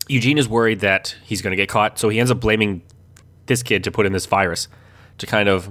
Eugene 0.07 0.37
is 0.37 0.47
worried 0.47 0.81
that 0.81 1.15
he's 1.23 1.41
going 1.41 1.51
to 1.51 1.57
get 1.57 1.69
caught, 1.69 1.97
so 1.97 2.09
he 2.09 2.19
ends 2.19 2.31
up 2.31 2.39
blaming 2.39 2.81
this 3.45 3.63
kid 3.63 3.83
to 3.83 3.91
put 3.91 4.05
in 4.05 4.13
this 4.13 4.25
virus 4.25 4.67
to 5.17 5.25
kind 5.25 5.49
of 5.49 5.69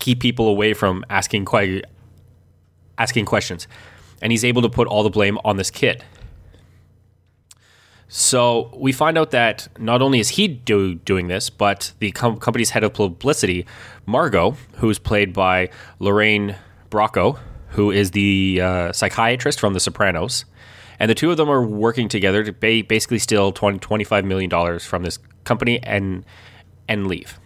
keep 0.00 0.20
people 0.20 0.48
away 0.48 0.74
from 0.74 1.04
asking 1.10 1.44
quite 1.44 1.84
asking 2.98 3.24
questions. 3.24 3.66
And 4.22 4.32
he's 4.32 4.44
able 4.44 4.62
to 4.62 4.68
put 4.68 4.86
all 4.86 5.02
the 5.02 5.10
blame 5.10 5.38
on 5.44 5.56
this 5.56 5.70
kid. 5.70 6.04
So 8.08 8.70
we 8.76 8.92
find 8.92 9.18
out 9.18 9.32
that 9.32 9.66
not 9.78 10.00
only 10.00 10.20
is 10.20 10.30
he 10.30 10.46
do, 10.46 10.94
doing 10.94 11.26
this, 11.26 11.50
but 11.50 11.92
the 11.98 12.12
com- 12.12 12.38
company's 12.38 12.70
head 12.70 12.84
of 12.84 12.94
publicity, 12.94 13.66
Margo, 14.06 14.56
who's 14.74 14.98
played 14.98 15.32
by 15.32 15.70
Lorraine 15.98 16.54
Bracco, 16.90 17.38
who 17.70 17.90
is 17.90 18.12
the 18.12 18.60
uh, 18.62 18.92
psychiatrist 18.92 19.58
from 19.58 19.74
The 19.74 19.80
Sopranos, 19.80 20.44
and 20.98 21.10
the 21.10 21.14
two 21.14 21.30
of 21.30 21.36
them 21.36 21.50
are 21.50 21.64
working 21.64 22.08
together 22.08 22.44
to 22.44 22.52
ba- 22.52 22.86
basically 22.86 23.18
steal 23.18 23.52
20, 23.52 23.78
$25 23.78 24.24
million 24.24 24.78
from 24.78 25.02
this 25.02 25.18
company 25.44 25.82
and 25.82 26.24
and 26.88 27.06
leave. 27.06 27.38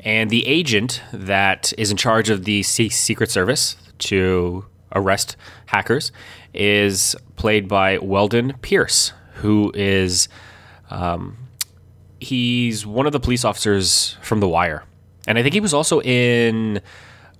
And 0.00 0.30
the 0.30 0.46
agent 0.46 1.02
that 1.12 1.72
is 1.78 1.90
in 1.90 1.96
charge 1.96 2.30
of 2.30 2.44
the 2.44 2.62
Secret 2.62 3.30
Service 3.30 3.76
to 4.00 4.66
arrest 4.94 5.36
hackers 5.66 6.12
is 6.52 7.16
played 7.36 7.68
by 7.68 7.98
Wendell 7.98 8.52
Pierce, 8.60 9.12
who 9.34 9.72
is 9.74 10.28
um, 10.90 11.36
he's 12.20 12.86
one 12.86 13.06
of 13.06 13.12
the 13.12 13.20
police 13.20 13.44
officers 13.44 14.16
from 14.22 14.40
The 14.40 14.48
Wire, 14.48 14.84
and 15.26 15.38
I 15.38 15.42
think 15.42 15.54
he 15.54 15.60
was 15.60 15.74
also 15.74 16.00
in 16.02 16.80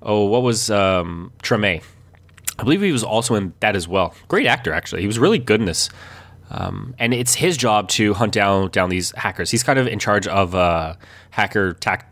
oh 0.03 0.25
what 0.25 0.43
was 0.43 0.71
um, 0.71 1.33
Treme. 1.43 1.83
I 2.59 2.63
believe 2.63 2.81
he 2.81 2.93
was 2.93 3.05
also 3.05 3.35
in 3.35 3.53
that 3.61 3.75
as 3.77 3.89
well. 3.89 4.15
Great 4.29 4.47
actor, 4.47 4.73
actually. 4.73 5.01
He 5.01 5.07
was 5.07 5.19
really 5.19 5.39
good 5.39 5.61
in 5.61 5.67
this. 5.67 5.91
Um, 6.51 6.95
and 6.99 7.13
it's 7.13 7.35
his 7.35 7.57
job 7.57 7.89
to 7.91 8.15
hunt 8.15 8.33
down 8.33 8.71
down 8.71 8.91
these 8.91 9.13
hackers. 9.17 9.51
He's 9.51 9.63
kind 9.63 9.79
of 9.79 9.87
in 9.89 9.99
charge 9.99 10.27
of 10.27 10.55
uh, 10.55 10.95
hacker 11.31 11.73
ta- 11.75 12.05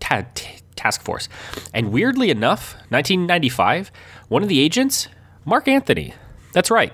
task 0.00 1.02
force. 1.02 1.28
And 1.74 1.92
weirdly 1.92 2.30
enough, 2.30 2.74
1995, 2.88 3.90
one 4.28 4.42
of 4.42 4.48
the 4.48 4.60
agents, 4.60 5.08
Marc 5.44 5.68
Anthony. 5.68 6.14
That's 6.52 6.70
right. 6.70 6.92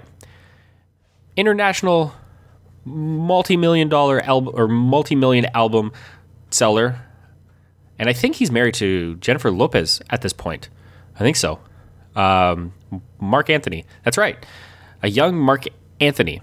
International 1.36 2.14
multi-million 2.84 3.88
dollar 3.88 4.20
album 4.20 4.54
or 4.56 4.66
multi-million 4.66 5.46
album 5.54 5.92
seller. 6.50 7.00
And 7.98 8.08
I 8.08 8.12
think 8.12 8.36
he's 8.36 8.50
married 8.50 8.74
to 8.74 9.16
Jennifer 9.16 9.50
Lopez 9.50 10.00
at 10.10 10.22
this 10.22 10.32
point. 10.32 10.68
I 11.16 11.20
think 11.20 11.36
so. 11.36 11.60
Um, 12.16 12.72
Marc 13.20 13.50
Anthony. 13.50 13.84
That's 14.04 14.18
right. 14.18 14.44
A 15.02 15.08
young 15.08 15.36
Marc 15.36 15.64
Anthony, 16.00 16.40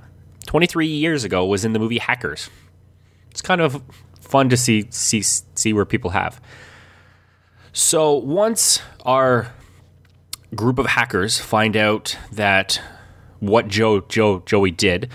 23 0.48 0.88
years 0.88 1.24
ago, 1.24 1.46
was 1.46 1.66
in 1.66 1.74
the 1.74 1.80
movie 1.80 1.98
Hackers. 1.98 2.50
It's 3.32 3.42
kind 3.42 3.62
of 3.62 3.82
fun 4.20 4.50
to 4.50 4.58
see 4.58 4.88
see 4.90 5.22
see 5.22 5.74
where 5.74 5.86
people 5.86 6.12
have. 6.12 6.42
So 7.74 8.14
once 8.14 8.82
our 9.06 9.54
group 10.56 10.80
of 10.80 10.86
hackers 10.86 11.40
find 11.40 11.76
out 11.76 12.18
that 12.32 12.82
what 13.40 13.68
Joe 13.68 14.02
Joe 14.02 14.42
Joey 14.46 14.72
did, 14.72 15.12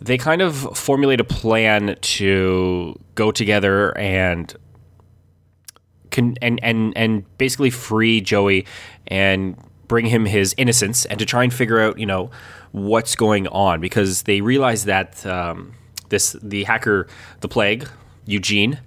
they 0.00 0.18
kind 0.18 0.40
of 0.40 0.76
formulate 0.76 1.20
a 1.20 1.24
plan 1.24 1.96
to 2.00 2.98
go 3.14 3.32
together 3.32 3.96
and 3.98 4.54
can 6.10 6.36
and 6.40 6.60
and 6.62 6.96
and 6.96 7.38
basically 7.38 7.70
free 7.70 8.20
Joey 8.20 8.66
and 9.08 9.56
bring 9.88 10.06
him 10.06 10.26
his 10.26 10.54
innocence 10.56 11.04
and 11.04 11.18
to 11.18 11.26
try 11.26 11.44
and 11.44 11.52
figure 11.52 11.80
out 11.80 11.98
you 11.98 12.06
know 12.06 12.30
what's 12.72 13.16
going 13.16 13.46
on. 13.48 13.80
Because 13.80 14.22
they 14.22 14.40
realize 14.40 14.84
that 14.84 15.24
um, 15.26 15.74
this 16.08 16.36
the 16.42 16.64
hacker 16.64 17.06
the 17.40 17.48
plague 17.48 17.88
Eugene 18.26 18.80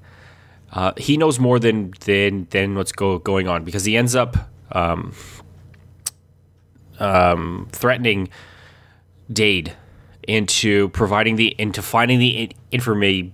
uh, 0.71 0.93
he 0.97 1.17
knows 1.17 1.39
more 1.39 1.59
than 1.59 1.93
than 2.01 2.47
than 2.51 2.75
what's 2.75 2.91
go, 2.91 3.19
going 3.19 3.47
on 3.47 3.63
because 3.63 3.85
he 3.85 3.95
ends 3.95 4.15
up 4.15 4.35
um, 4.71 5.13
um, 6.99 7.67
threatening 7.71 8.29
Dade 9.31 9.73
into 10.27 10.89
providing 10.89 11.37
the 11.37 11.55
into 11.57 11.81
finding 11.81 12.19
the 12.19 12.51
information 12.71 13.33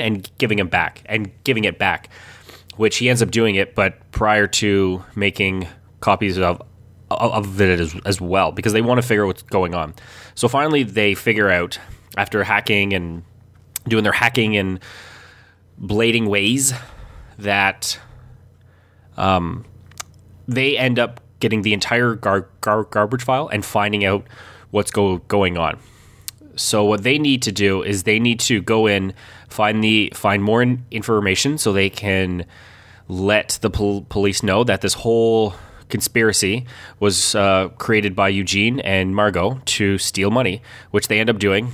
and 0.00 0.30
giving 0.38 0.58
him 0.58 0.68
back 0.68 1.02
and 1.06 1.32
giving 1.44 1.64
it 1.64 1.78
back, 1.78 2.10
which 2.76 2.98
he 2.98 3.08
ends 3.08 3.22
up 3.22 3.30
doing 3.30 3.54
it, 3.54 3.74
but 3.74 4.10
prior 4.12 4.46
to 4.46 5.02
making 5.14 5.66
copies 6.04 6.38
of 6.38 6.60
of 7.10 7.60
it 7.60 7.80
as, 7.80 7.96
as 8.04 8.20
well 8.20 8.52
because 8.52 8.72
they 8.72 8.82
want 8.82 9.00
to 9.00 9.06
figure 9.06 9.24
out 9.24 9.28
what's 9.28 9.42
going 9.42 9.74
on. 9.74 9.94
So 10.34 10.48
finally, 10.48 10.82
they 10.82 11.14
figure 11.14 11.50
out 11.50 11.78
after 12.16 12.44
hacking 12.44 12.92
and 12.92 13.22
doing 13.88 14.04
their 14.04 14.12
hacking 14.12 14.56
and 14.56 14.80
blading 15.80 16.28
ways 16.28 16.72
that 17.38 17.98
um, 19.16 19.64
they 20.46 20.76
end 20.76 20.98
up 20.98 21.20
getting 21.40 21.62
the 21.62 21.72
entire 21.72 22.14
gar- 22.14 22.48
gar- 22.60 22.84
garbage 22.84 23.22
file 23.22 23.48
and 23.48 23.64
finding 23.64 24.04
out 24.04 24.26
what's 24.70 24.90
go- 24.90 25.18
going 25.28 25.56
on. 25.56 25.78
So 26.56 26.84
what 26.84 27.02
they 27.02 27.18
need 27.18 27.42
to 27.42 27.52
do 27.52 27.82
is 27.82 28.04
they 28.04 28.18
need 28.18 28.40
to 28.40 28.60
go 28.62 28.86
in, 28.86 29.14
find 29.48 29.82
the 29.82 30.12
find 30.14 30.42
more 30.42 30.62
information 30.90 31.58
so 31.58 31.72
they 31.72 31.90
can 31.90 32.46
let 33.08 33.58
the 33.60 33.70
pol- 33.70 34.06
police 34.08 34.42
know 34.42 34.64
that 34.64 34.80
this 34.80 34.94
whole 34.94 35.54
conspiracy 35.94 36.66
was 37.00 37.34
uh, 37.34 37.68
created 37.78 38.14
by 38.14 38.28
Eugene 38.28 38.80
and 38.80 39.14
Margo 39.14 39.60
to 39.76 39.98
steal 39.98 40.30
money, 40.30 40.60
which 40.90 41.08
they 41.08 41.20
end 41.20 41.30
up 41.30 41.38
doing 41.38 41.72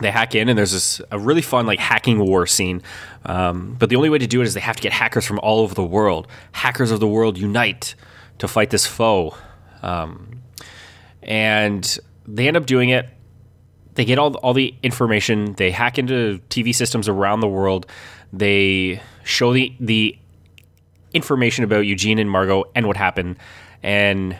they 0.00 0.10
hack 0.10 0.34
in 0.34 0.48
and 0.48 0.58
there's 0.58 0.72
this 0.72 1.00
a 1.12 1.18
really 1.20 1.40
fun 1.40 1.66
like 1.66 1.78
hacking 1.78 2.18
war 2.18 2.48
scene 2.48 2.82
um, 3.26 3.76
but 3.78 3.90
the 3.90 3.94
only 3.94 4.10
way 4.10 4.18
to 4.18 4.26
do 4.26 4.40
it 4.40 4.44
is 4.44 4.52
they 4.52 4.58
have 4.58 4.74
to 4.74 4.82
get 4.82 4.92
hackers 4.92 5.24
from 5.24 5.38
all 5.38 5.60
over 5.60 5.72
the 5.72 5.84
world 5.84 6.26
hackers 6.50 6.90
of 6.90 6.98
the 6.98 7.06
world 7.06 7.38
unite 7.38 7.94
to 8.38 8.48
fight 8.48 8.70
this 8.70 8.84
foe 8.84 9.36
um, 9.84 10.42
and 11.24 11.98
they 12.26 12.48
end 12.48 12.56
up 12.56 12.66
doing 12.66 12.90
it. 12.90 13.08
They 13.94 14.04
get 14.04 14.18
all 14.18 14.34
all 14.36 14.54
the 14.54 14.74
information. 14.82 15.54
They 15.54 15.70
hack 15.70 15.98
into 15.98 16.40
TV 16.48 16.74
systems 16.74 17.08
around 17.08 17.40
the 17.40 17.48
world. 17.48 17.86
They 18.32 19.00
show 19.24 19.52
the 19.52 19.74
the 19.78 20.18
information 21.14 21.64
about 21.64 21.80
Eugene 21.86 22.18
and 22.18 22.30
Margo 22.30 22.64
and 22.74 22.86
what 22.86 22.96
happened. 22.96 23.36
And 23.82 24.36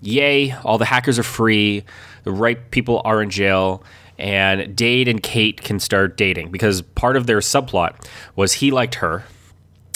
yay, 0.00 0.52
all 0.64 0.78
the 0.78 0.84
hackers 0.84 1.18
are 1.18 1.24
free. 1.24 1.84
The 2.24 2.32
right 2.32 2.70
people 2.70 3.02
are 3.04 3.22
in 3.22 3.30
jail. 3.30 3.82
And 4.18 4.76
Dade 4.76 5.08
and 5.08 5.22
Kate 5.22 5.62
can 5.62 5.80
start 5.80 6.16
dating 6.16 6.50
because 6.50 6.82
part 6.82 7.16
of 7.16 7.26
their 7.26 7.38
subplot 7.38 8.06
was 8.36 8.52
he 8.52 8.70
liked 8.70 8.96
her 8.96 9.24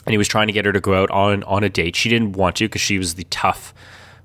and 0.06 0.12
he 0.12 0.18
was 0.18 0.28
trying 0.28 0.46
to 0.46 0.52
get 0.52 0.64
her 0.64 0.72
to 0.72 0.80
go 0.80 1.02
out 1.02 1.10
on, 1.10 1.42
on 1.44 1.62
a 1.62 1.68
date. 1.68 1.94
She 1.94 2.08
didn't 2.08 2.32
want 2.32 2.56
to 2.56 2.64
because 2.64 2.80
she 2.80 2.98
was 2.98 3.14
the 3.14 3.24
tough, 3.24 3.74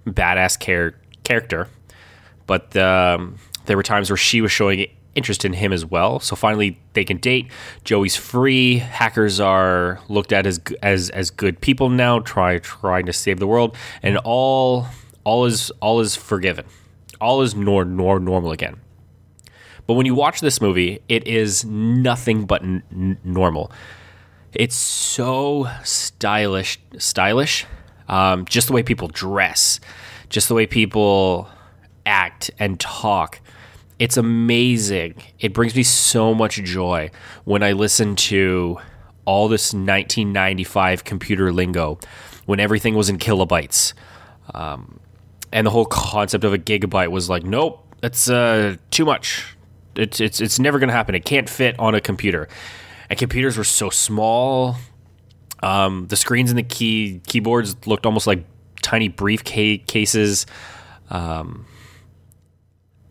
badass 0.08 0.60
char- 0.64 0.96
character. 1.24 1.68
But 2.48 2.76
um, 2.78 3.38
there 3.66 3.78
were 3.78 3.84
times 3.84 4.10
where 4.10 4.18
she 4.18 4.42
was 4.42 4.52
showing 4.52 4.88
interest 5.16 5.46
in 5.46 5.54
him 5.54 5.74
as 5.74 5.86
well. 5.86 6.20
So 6.20 6.36
finally, 6.36 6.80
they 6.94 7.04
can 7.04 7.18
date. 7.18 7.48
Joey's 7.84 8.16
free. 8.16 8.78
Hackers 8.78 9.40
are 9.40 10.00
looked 10.08 10.32
at 10.32 10.46
as 10.46 10.60
as 10.82 11.10
as 11.10 11.32
good 11.32 11.60
people 11.62 11.90
now, 11.90 12.20
try 12.20 12.60
trying 12.60 13.06
to 13.06 13.14
save 13.14 13.40
the 13.40 13.48
world, 13.48 13.76
and 14.04 14.18
all 14.24 14.88
all 15.24 15.46
is 15.46 15.72
all 15.82 16.00
is 16.00 16.16
forgiven. 16.16 16.66
All 17.20 17.42
is 17.42 17.56
nor 17.56 17.86
nor 17.86 18.20
normal 18.20 18.52
again. 18.52 18.80
But 19.88 19.96
when 19.96 20.06
you 20.06 20.14
watch 20.14 20.40
this 20.40 20.62
movie, 20.62 21.02
it 21.10 21.28
is 21.28 21.66
nothing 21.66 22.46
but 22.46 22.62
n- 22.62 23.18
normal. 23.24 23.72
It's 24.54 24.76
so 24.76 25.68
stylish, 25.84 26.80
stylish. 26.98 27.66
Um, 28.08 28.46
just 28.46 28.68
the 28.68 28.74
way 28.74 28.84
people 28.84 29.08
dress, 29.08 29.80
just 30.30 30.48
the 30.48 30.56
way 30.56 30.66
people 30.66 31.50
act 32.06 32.52
and 32.60 32.80
talk. 32.80 33.40
It's 34.00 34.16
amazing. 34.16 35.16
It 35.40 35.54
brings 35.54 35.76
me 35.76 35.84
so 35.84 36.34
much 36.34 36.56
joy 36.64 37.12
when 37.44 37.62
I 37.62 37.74
listen 37.74 38.16
to 38.16 38.80
all 39.26 39.50
this 39.50 39.74
1995 39.74 41.04
computer 41.04 41.52
lingo 41.52 42.00
when 42.46 42.62
everything 42.62 42.96
was 42.96 43.10
in 43.10 43.18
kilobytes. 43.18 43.94
Um, 44.54 45.02
and 45.52 45.68
the 45.68 45.72
whole 45.72 45.86
concept 45.86 46.46
of 46.46 46.54
a 46.54 46.58
gigabyte 46.58 47.12
was 47.12 47.30
like, 47.30 47.44
nope, 47.44 47.86
that's 48.02 48.30
uh, 48.30 48.78
too 48.90 49.04
much. 49.04 49.56
It's, 49.96 50.22
it's, 50.22 50.40
it's 50.40 50.60
never 50.60 50.80
going 50.80 50.88
to 50.88 50.94
happen. 50.94 51.14
It 51.14 51.26
can't 51.26 51.50
fit 51.50 51.78
on 51.78 51.94
a 51.94 52.02
computer. 52.02 52.48
And 53.10 53.20
computers 53.20 53.58
were 53.58 53.64
so 53.66 53.90
small. 53.90 54.78
Um, 55.62 56.08
the 56.08 56.16
screens 56.16 56.50
and 56.50 56.58
the 56.58 56.64
key 56.64 57.22
keyboards 57.28 57.76
looked 57.86 58.06
almost 58.06 58.28
like 58.28 58.46
tiny 58.82 59.10
briefcases. 59.10 60.46
Um, 61.10 61.66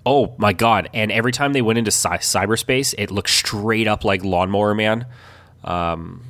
oh 0.09 0.35
my 0.38 0.55
god! 0.55 0.88
And 0.95 1.12
every 1.12 1.33
time 1.33 1.53
they 1.53 1.61
went 1.61 1.79
into 1.79 1.91
cy- 1.91 2.17
cyberspace, 2.17 2.95
it 2.97 3.11
looked 3.11 3.29
straight 3.29 3.87
up 3.87 4.05
like 4.05 4.25
Lawnmower 4.25 4.75
Man, 4.75 5.05
um, 5.62 6.25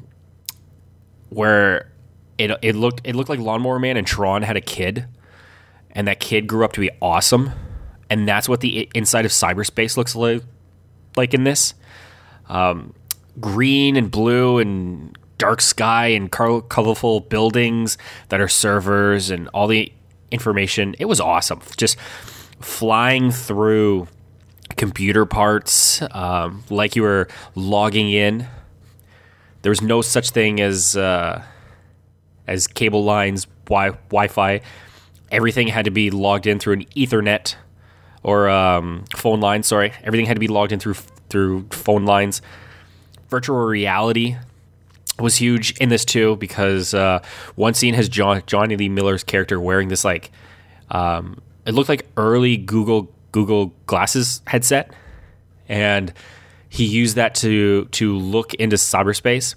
where 1.29 1.93
it 2.39 2.51
it 2.61 2.75
looked 2.75 3.03
it 3.05 3.15
looked 3.15 3.31
like 3.31 3.39
Lawnmower 3.39 3.79
Man 3.79 3.97
and 3.97 4.05
Tron 4.05 4.43
had 4.43 4.57
a 4.57 4.61
kid, 4.61 5.07
and 5.93 6.09
that 6.09 6.19
kid 6.19 6.49
grew 6.49 6.65
up 6.65 6.73
to 6.73 6.81
be 6.81 6.91
awesome, 7.01 7.53
and 8.11 8.29
that's 8.29 8.49
what 8.49 8.61
the 8.61 8.91
inside 8.97 9.25
of 9.25 9.31
cyberspace 9.31 9.97
looks 9.97 10.17
like 10.17 10.43
like 11.17 11.33
in 11.33 11.45
this. 11.45 11.75
Um, 12.49 12.95
green 13.41 13.97
and 13.97 14.11
blue 14.11 14.59
and 14.59 15.17
dark 15.37 15.61
sky 15.61 16.09
and 16.09 16.33
colorful 16.33 17.21
buildings 17.21 17.97
that 18.31 18.41
are 18.41 18.49
servers 18.49 19.31
and 19.31 19.47
all 19.49 19.69
the 19.69 19.93
information. 20.33 20.97
It 20.99 21.05
was 21.05 21.21
awesome. 21.21 21.61
Just 21.77 21.97
flying 22.61 23.31
through 23.31 24.09
computer 24.77 25.27
parts 25.27 26.03
um, 26.13 26.63
like 26.71 26.97
you 26.97 27.03
were 27.03 27.29
logging 27.55 28.11
in. 28.11 28.47
There 29.63 29.71
was 29.71 29.83
no 29.83 30.03
such 30.03 30.31
thing 30.31 30.61
as 30.61 30.97
uh, 30.97 31.43
as 32.47 32.67
cable 32.67 33.05
lines, 33.05 33.47
wi- 33.67 33.99
Wi-Fi. 34.11 34.61
Everything 35.31 35.69
had 35.69 35.85
to 35.85 35.91
be 35.91 36.11
logged 36.11 36.47
in 36.47 36.59
through 36.59 36.75
an 36.75 36.85
Ethernet 36.97 37.57
or 38.23 38.49
um, 38.49 39.05
phone 39.15 39.41
line. 39.41 39.63
Sorry, 39.63 39.93
everything 40.03 40.27
had 40.27 40.35
to 40.35 40.41
be 40.41 40.49
logged 40.49 40.73
in 40.73 40.79
through 40.79 40.95
through 41.29 41.67
phone 41.71 42.07
lines. 42.07 42.41
Virtual 43.29 43.59
reality 43.59 44.37
was 45.19 45.37
huge 45.37 45.77
in 45.79 45.89
this 45.89 46.05
too 46.05 46.37
because 46.37 46.95
uh, 46.95 47.21
one 47.57 47.75
scene 47.75 47.95
has 47.95 48.09
John 48.09 48.43
Jonny 48.47 48.77
Lee 48.77 48.89
Miller's 48.89 49.25
character 49.25 49.61
wearing 49.61 49.89
this 49.89 50.05
like 50.05 50.31
um, 50.91 51.41
it 51.69 51.75
looked 51.75 51.91
like 51.91 52.07
early 52.17 52.57
Google 52.57 53.13
Google 53.31 53.75
Glasses 53.87 54.41
headset, 54.47 54.91
and 55.69 56.13
he 56.71 56.85
used 56.85 57.17
that 57.17 57.35
to 57.37 57.85
to 57.87 58.17
look 58.17 58.55
into 58.55 58.77
cyberspace. 58.77 59.55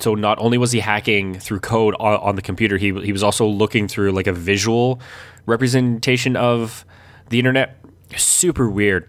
So 0.00 0.14
not 0.14 0.38
only 0.40 0.58
was 0.58 0.72
he 0.72 0.80
hacking 0.80 1.38
through 1.38 1.60
code 1.60 1.94
on, 2.00 2.16
on 2.16 2.36
the 2.36 2.42
computer, 2.42 2.76
he 2.76 2.92
he 3.00 3.12
was 3.12 3.22
also 3.22 3.46
looking 3.46 3.86
through 3.86 4.10
like 4.10 4.26
a 4.26 4.32
visual 4.32 5.00
representation 5.46 6.36
of 6.36 6.84
the 7.28 7.38
internet. 7.38 7.76
Super 8.16 8.68
weird. 8.68 9.08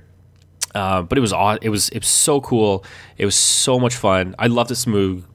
Uh, 0.76 1.02
but 1.02 1.18
it 1.18 1.22
was 1.22 1.34
it 1.62 1.70
was 1.70 1.90
it 1.90 2.00
was 2.00 2.08
so 2.08 2.40
cool. 2.40 2.86
It 3.18 3.26
was 3.26 3.36
so 3.36 3.80
much 3.80 3.96
fun. 3.96 4.36
I 4.38 4.46
love 4.48 4.68
this 4.68 4.86
movie 4.86 5.26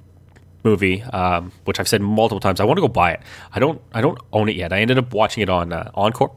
movie, 0.62 1.02
um, 1.02 1.52
which 1.64 1.80
I've 1.80 1.88
said 1.88 2.00
multiple 2.00 2.40
times. 2.40 2.60
I 2.60 2.64
want 2.64 2.76
to 2.76 2.80
go 2.80 2.88
buy 2.88 3.12
it. 3.12 3.20
I 3.52 3.58
don't. 3.58 3.80
I 3.92 4.00
don't 4.00 4.18
own 4.32 4.48
it 4.48 4.56
yet. 4.56 4.72
I 4.72 4.80
ended 4.80 4.98
up 4.98 5.12
watching 5.14 5.42
it 5.42 5.48
on 5.48 5.72
uh, 5.72 5.90
Encore, 5.94 6.32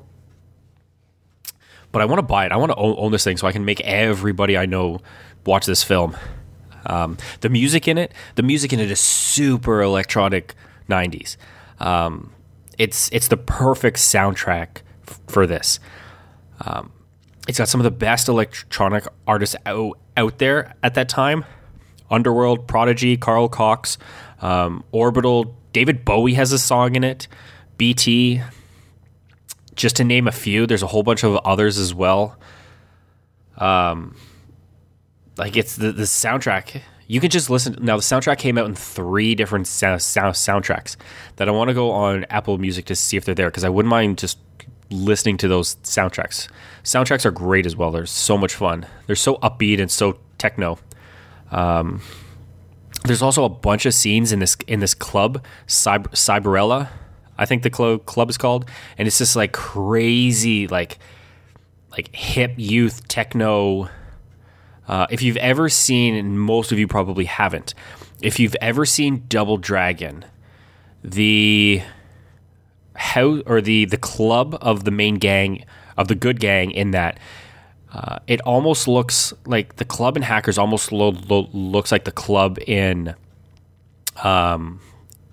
but 1.92 2.02
I 2.02 2.06
want 2.06 2.20
to 2.20 2.24
buy 2.24 2.46
it. 2.46 2.52
I 2.52 2.58
want 2.58 2.72
to 2.72 2.78
own, 2.78 2.96
own, 2.98 3.12
this 3.12 3.24
thing 3.24 3.38
so 3.38 3.48
I 3.48 3.52
can 3.52 3.66
make 3.66 3.82
everybody 3.82 4.58
I 4.58 4.66
know 4.66 5.00
watch 5.46 5.66
this 5.66 5.84
film. 5.84 6.16
Um, 6.86 7.18
the 7.42 7.50
music 7.50 7.88
in 7.88 7.98
it, 7.98 8.14
the 8.36 8.44
music 8.44 8.74
in 8.74 8.80
it 8.80 8.90
is 8.90 9.00
super 9.00 9.82
electronic 9.82 10.56
'90s. 10.90 11.38
Um, 11.80 12.32
it's 12.78 13.10
it's 13.12 13.28
the 13.28 13.38
perfect 13.38 13.98
soundtrack 13.98 14.82
f- 15.08 15.20
for 15.28 15.46
this. 15.46 15.80
Um, 16.66 16.92
it's 17.48 17.58
got 17.58 17.68
some 17.68 17.80
of 17.82 17.84
the 17.84 17.92
best 17.92 18.28
electronic 18.28 19.06
artists 19.26 19.56
out, 19.66 19.98
out 20.16 20.38
there 20.38 20.76
at 20.84 20.94
that 20.94 21.10
time. 21.10 21.46
Underworld, 22.12 22.68
Prodigy, 22.68 23.18
Carl 23.18 23.50
Cox, 23.50 23.98
um, 24.42 24.84
Orbital, 24.92 25.56
David 25.74 26.06
Bowie 26.06 26.34
has 26.36 26.52
a 26.52 26.60
song 26.60 26.96
in 26.96 27.04
it, 27.04 27.28
BT, 27.78 28.42
just 29.80 29.96
to 29.96 30.04
name 30.04 30.28
a 30.28 30.32
few. 30.32 30.68
There's 30.68 30.84
a 30.84 30.88
whole 30.88 31.04
bunch 31.04 31.24
of 31.24 31.38
others 31.38 31.78
as 31.78 31.94
well. 31.94 32.38
Um, 33.58 34.16
like 35.38 35.56
it's 35.56 35.78
the 35.78 35.92
the 35.94 36.04
soundtrack. 36.04 36.82
You 37.08 37.20
can 37.20 37.30
just 37.30 37.50
listen. 37.50 37.78
Now 37.82 37.96
the 37.96 38.04
soundtrack 38.04 38.38
came 38.38 38.58
out 38.58 38.68
in 38.68 38.76
three 38.76 39.36
different 39.36 39.68
sound, 39.68 40.02
sound 40.02 40.36
soundtracks 40.36 40.98
that 41.38 41.48
I 41.48 41.52
want 41.52 41.70
to 41.70 41.74
go 41.74 41.92
on 41.92 42.26
Apple 42.26 42.58
Music 42.58 42.86
to 42.86 42.96
see 42.96 43.16
if 43.16 43.24
they're 43.24 43.34
there 43.34 43.50
because 43.50 43.64
I 43.64 43.70
wouldn't 43.70 43.90
mind 43.90 44.18
just 44.18 44.38
listening 44.92 45.38
to 45.38 45.48
those 45.48 45.76
soundtracks. 45.78 46.50
Soundtracks 46.84 47.26
are 47.26 47.32
great 47.32 47.66
as 47.66 47.76
well. 47.76 47.92
They're 47.92 48.06
so 48.06 48.38
much 48.38 48.54
fun. 48.54 48.86
They're 49.08 49.16
so 49.16 49.38
upbeat 49.38 49.80
and 49.80 49.90
so 49.90 50.20
techno. 50.38 50.78
Um, 51.52 52.02
there's 53.06 53.22
also 53.22 53.46
a 53.46 53.50
bunch 53.50 53.86
of 53.86 53.94
scenes 53.94 54.34
in 54.34 54.40
this 54.40 54.58
in 54.68 54.82
this 54.82 54.94
club, 54.94 55.44
Cyber, 55.68 56.08
Cyberella, 56.10 56.90
I 57.40 57.46
think 57.46 57.64
the 57.64 57.70
club 57.70 58.06
club 58.06 58.30
is 58.30 58.38
called, 58.38 58.70
and 58.98 59.08
it's 59.08 59.18
just 59.18 59.36
like 59.36 59.54
crazy, 59.54 60.68
like 60.68 61.00
like 61.92 62.14
hip 62.16 62.54
youth 62.58 63.08
techno. 63.08 63.90
Uh, 64.88 65.06
if 65.10 65.22
you've 65.22 65.38
ever 65.38 65.70
seen, 65.70 66.16
and 66.16 66.40
most 66.40 66.72
of 66.72 66.80
you 66.80 66.88
probably 66.88 67.26
haven't, 67.26 67.74
if 68.22 68.40
you've 68.40 68.56
ever 68.60 68.86
seen 68.86 69.24
Double 69.28 69.58
Dragon, 69.58 70.26
the 71.04 71.82
how 72.96 73.40
or 73.46 73.62
the 73.62 73.86
the 73.86 73.98
club 73.98 74.58
of 74.62 74.84
the 74.84 74.92
main 74.92 75.16
gang 75.16 75.64
of 75.98 76.10
the 76.10 76.16
good 76.16 76.40
gang 76.40 76.72
in 76.72 76.92
that 76.92 77.18
uh, 77.94 78.20
it 78.28 78.42
almost 78.42 78.88
looks 78.88 79.34
like 79.46 79.78
the 79.78 79.86
club 79.86 80.18
in 80.18 80.24
Hackers 80.24 80.58
almost 80.58 80.92
lo- 80.92 81.16
lo- 81.30 81.50
looks 81.54 81.92
like 81.92 82.04
the 82.04 82.12
club 82.12 82.60
in 82.68 83.16
um 84.22 84.82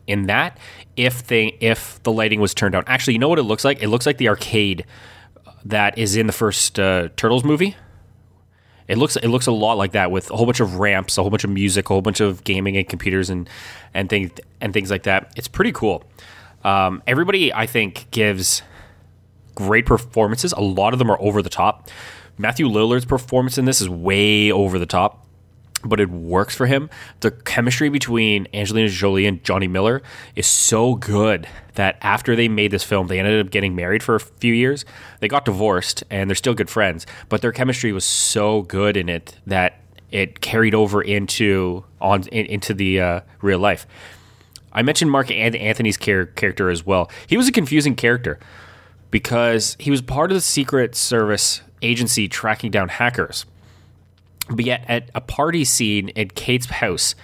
in 0.07 0.27
that 0.27 0.57
if 0.97 1.27
they 1.27 1.57
if 1.61 2.03
the 2.03 2.13
lighting 2.13 2.41
was 2.41 2.55
turned 2.55 2.75
on. 2.75 2.85
Actually, 2.87 3.15
you 3.15 3.19
know 3.19 3.29
what 3.29 3.39
it 3.39 3.45
looks 3.45 3.65
like? 3.65 3.83
It 3.83 3.89
looks 3.89 4.07
like 4.07 4.19
the 4.19 4.29
arcade 4.29 4.85
that 5.65 5.99
is 5.99 6.17
in 6.17 6.27
the 6.27 6.33
first 6.33 6.79
uh, 6.79 7.09
Turtles 7.17 7.45
movie. 7.45 7.77
It 8.89 8.99
looks 8.99 9.17
it 9.17 9.29
looks 9.29 9.47
a 9.47 9.53
lot 9.53 9.77
like 9.77 9.93
that 9.93 10.11
with 10.11 10.31
a 10.31 10.37
whole 10.37 10.47
bunch 10.47 10.61
of 10.61 10.77
ramps, 10.77 11.19
a 11.19 11.23
whole 11.23 11.31
bunch 11.31 11.45
of 11.45 11.51
music, 11.51 11.87
a 11.87 11.89
whole 11.89 12.03
bunch 12.03 12.21
of 12.21 12.45
gaming 12.45 12.77
and 12.77 12.89
computers 12.89 13.31
and 13.31 13.49
and 13.93 14.09
things 14.09 14.31
and 14.61 14.73
things 14.73 14.91
like 14.91 15.03
that. 15.05 15.33
It's 15.37 15.49
pretty 15.49 15.73
cool. 15.73 16.05
Um, 16.63 17.03
everybody, 17.07 17.53
I 17.53 17.67
think, 17.67 18.11
gives 18.11 18.63
great 19.55 19.87
performances. 19.87 20.53
A 20.53 20.61
lot 20.61 20.93
of 20.93 20.99
them 20.99 21.11
are 21.11 21.21
over 21.21 21.43
the 21.43 21.51
top. 21.51 21.91
Matthew 22.39 22.69
Lillard's 22.69 23.05
performance 23.05 23.59
in 23.59 23.65
this 23.65 23.81
is 23.81 23.89
way 23.89 24.53
over 24.53 24.79
the 24.79 24.87
top. 24.87 25.26
But 25.85 26.01
it 26.01 26.11
works 26.11 26.57
for 26.57 26.67
him. 26.67 26.91
The 27.21 27.31
chemistry 27.31 27.89
between 27.89 28.49
Angelina 28.53 28.89
Jolie 28.89 29.27
and 29.27 29.45
Jonny 29.45 29.69
Miller 29.69 30.03
is 30.35 30.47
so 30.47 30.95
good 30.95 31.47
that 31.75 31.99
after 32.01 32.35
they 32.35 32.49
made 32.49 32.71
this 32.71 32.83
film, 32.83 33.07
they 33.07 33.19
ended 33.19 33.45
up 33.45 33.53
getting 33.53 33.77
married 33.77 34.03
for 34.03 34.15
a 34.15 34.21
few 34.21 34.55
years. 34.55 34.85
They 35.21 35.29
got 35.29 35.45
divorced 35.45 36.03
and 36.11 36.29
they're 36.29 36.35
still 36.35 36.55
good 36.55 36.71
friends, 36.71 37.07
but 37.29 37.43
their 37.43 37.53
chemistry 37.53 37.93
was 37.93 38.05
so 38.05 38.63
good 38.63 38.97
in 38.97 39.09
it 39.09 39.37
that 39.47 39.81
it 40.11 40.41
carried 40.41 40.75
over 40.75 41.03
into 41.03 41.85
on 42.01 42.23
in, 42.29 42.47
into 42.47 42.75
the 42.75 43.01
uh, 43.01 43.21
real 43.43 43.59
life. 43.59 43.87
I 44.73 44.83
mentioned 44.83 45.11
Marc 45.11 45.31
Anthony's 45.31 45.97
char- 45.97 46.27
character 46.27 46.71
as 46.71 46.85
well. 46.85 47.11
He 47.27 47.37
was 47.37 47.49
a 47.49 47.53
confusing 47.53 47.95
character 47.95 48.39
because 49.11 49.77
he 49.79 49.91
was 49.91 50.03
part 50.03 50.31
of 50.31 50.37
the 50.37 50.43
Secret 50.43 50.95
Service 50.95 51.63
agency 51.83 52.29
tracking 52.29 52.71
down 52.71 52.89
hackers 52.89 53.47
but 54.51 54.65
yet, 54.65 54.85
at 54.89 55.11
a 55.15 55.21
party 55.21 55.65
scene 55.65 56.11
at 56.17 56.35
Kate's 56.35 56.67
house, 56.67 57.15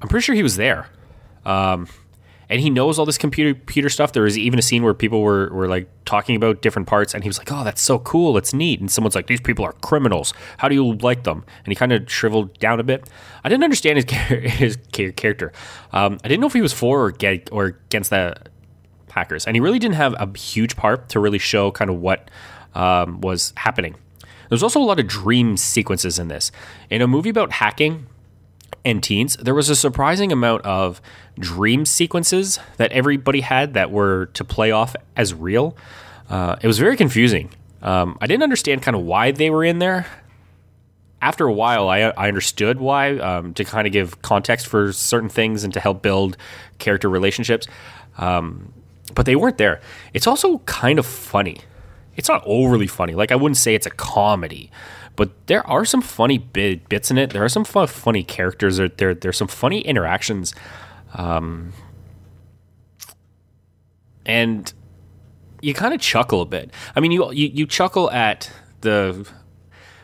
I'm 0.00 0.08
pretty 0.08 0.24
sure 0.24 0.34
he 0.34 0.42
was 0.42 0.56
there. 0.56 0.88
Um, 1.44 1.88
and 2.52 2.60
he 2.60 2.68
knows 2.68 2.98
all 2.98 3.06
this 3.06 3.16
computer 3.16 3.54
computer 3.54 3.88
stuff. 3.88 4.12
There 4.12 4.24
was 4.24 4.36
even 4.36 4.58
a 4.58 4.62
scene 4.62 4.82
where 4.82 4.92
people 4.92 5.22
were, 5.22 5.48
were 5.52 5.68
like 5.68 5.88
talking 6.04 6.36
about 6.36 6.60
different 6.60 6.86
parts, 6.86 7.14
and 7.14 7.24
he 7.24 7.28
was 7.28 7.38
like, 7.38 7.50
"Oh, 7.50 7.64
that's 7.64 7.80
so 7.80 7.98
cool! 8.00 8.36
It's 8.36 8.52
neat." 8.52 8.78
And 8.78 8.90
someone's 8.90 9.14
like, 9.14 9.26
"These 9.26 9.40
people 9.40 9.64
are 9.64 9.72
criminals. 9.72 10.34
How 10.58 10.68
do 10.68 10.74
you 10.74 10.92
like 10.96 11.24
them?" 11.24 11.44
And 11.64 11.72
he 11.72 11.74
kind 11.74 11.92
of 11.92 12.10
shriveled 12.10 12.58
down 12.58 12.78
a 12.78 12.82
bit. 12.82 13.08
I 13.42 13.48
didn't 13.48 13.64
understand 13.64 13.96
his 13.96 14.10
his 14.52 14.78
character. 14.92 15.52
Um, 15.92 16.18
I 16.24 16.28
didn't 16.28 16.42
know 16.42 16.46
if 16.46 16.52
he 16.52 16.60
was 16.60 16.74
for 16.74 17.06
or, 17.06 17.10
get, 17.10 17.50
or 17.52 17.64
against 17.88 18.10
the 18.10 18.34
hackers, 19.10 19.46
and 19.46 19.56
he 19.56 19.60
really 19.60 19.78
didn't 19.78 19.96
have 19.96 20.14
a 20.18 20.36
huge 20.36 20.76
part 20.76 21.08
to 21.10 21.20
really 21.20 21.38
show 21.38 21.70
kind 21.70 21.90
of 21.90 22.00
what 22.00 22.30
um, 22.74 23.22
was 23.22 23.54
happening. 23.56 23.94
There's 24.52 24.62
also 24.62 24.82
a 24.82 24.84
lot 24.84 25.00
of 25.00 25.06
dream 25.06 25.56
sequences 25.56 26.18
in 26.18 26.28
this. 26.28 26.52
In 26.90 27.00
a 27.00 27.06
movie 27.06 27.30
about 27.30 27.52
hacking 27.52 28.06
and 28.84 29.02
teens, 29.02 29.34
there 29.36 29.54
was 29.54 29.70
a 29.70 29.74
surprising 29.74 30.30
amount 30.30 30.66
of 30.66 31.00
dream 31.38 31.86
sequences 31.86 32.58
that 32.76 32.92
everybody 32.92 33.40
had 33.40 33.72
that 33.72 33.90
were 33.90 34.26
to 34.34 34.44
play 34.44 34.70
off 34.70 34.94
as 35.16 35.32
real. 35.32 35.74
Uh, 36.28 36.56
it 36.60 36.66
was 36.66 36.78
very 36.78 36.98
confusing. 36.98 37.48
Um, 37.80 38.18
I 38.20 38.26
didn't 38.26 38.42
understand 38.42 38.82
kind 38.82 38.94
of 38.94 39.04
why 39.04 39.30
they 39.30 39.48
were 39.48 39.64
in 39.64 39.78
there. 39.78 40.06
After 41.22 41.46
a 41.46 41.52
while, 41.54 41.88
I, 41.88 42.00
I 42.00 42.28
understood 42.28 42.78
why 42.78 43.16
um, 43.20 43.54
to 43.54 43.64
kind 43.64 43.86
of 43.86 43.92
give 43.94 44.20
context 44.20 44.66
for 44.66 44.92
certain 44.92 45.30
things 45.30 45.64
and 45.64 45.72
to 45.72 45.80
help 45.80 46.02
build 46.02 46.36
character 46.78 47.08
relationships. 47.08 47.66
Um, 48.18 48.74
but 49.14 49.24
they 49.24 49.34
weren't 49.34 49.56
there. 49.56 49.80
It's 50.12 50.26
also 50.26 50.58
kind 50.66 50.98
of 50.98 51.06
funny 51.06 51.62
it's 52.16 52.28
not 52.28 52.42
overly 52.46 52.86
funny. 52.86 53.14
Like 53.14 53.32
I 53.32 53.36
wouldn't 53.36 53.56
say 53.56 53.74
it's 53.74 53.86
a 53.86 53.90
comedy, 53.90 54.70
but 55.16 55.30
there 55.46 55.66
are 55.66 55.84
some 55.84 56.02
funny 56.02 56.38
bit, 56.38 56.88
bits 56.88 57.10
in 57.10 57.18
it. 57.18 57.30
There 57.30 57.44
are 57.44 57.48
some 57.48 57.64
fun, 57.64 57.86
funny 57.86 58.22
characters. 58.22 58.76
There, 58.76 58.88
there 58.88 59.14
there's 59.14 59.36
some 59.36 59.48
funny 59.48 59.80
interactions, 59.80 60.54
um, 61.14 61.72
and 64.26 64.72
you 65.60 65.74
kind 65.74 65.94
of 65.94 66.00
chuckle 66.00 66.42
a 66.42 66.46
bit. 66.46 66.70
I 66.94 67.00
mean, 67.00 67.12
you, 67.12 67.30
you 67.32 67.48
you 67.48 67.66
chuckle 67.66 68.10
at 68.10 68.50
the 68.80 69.28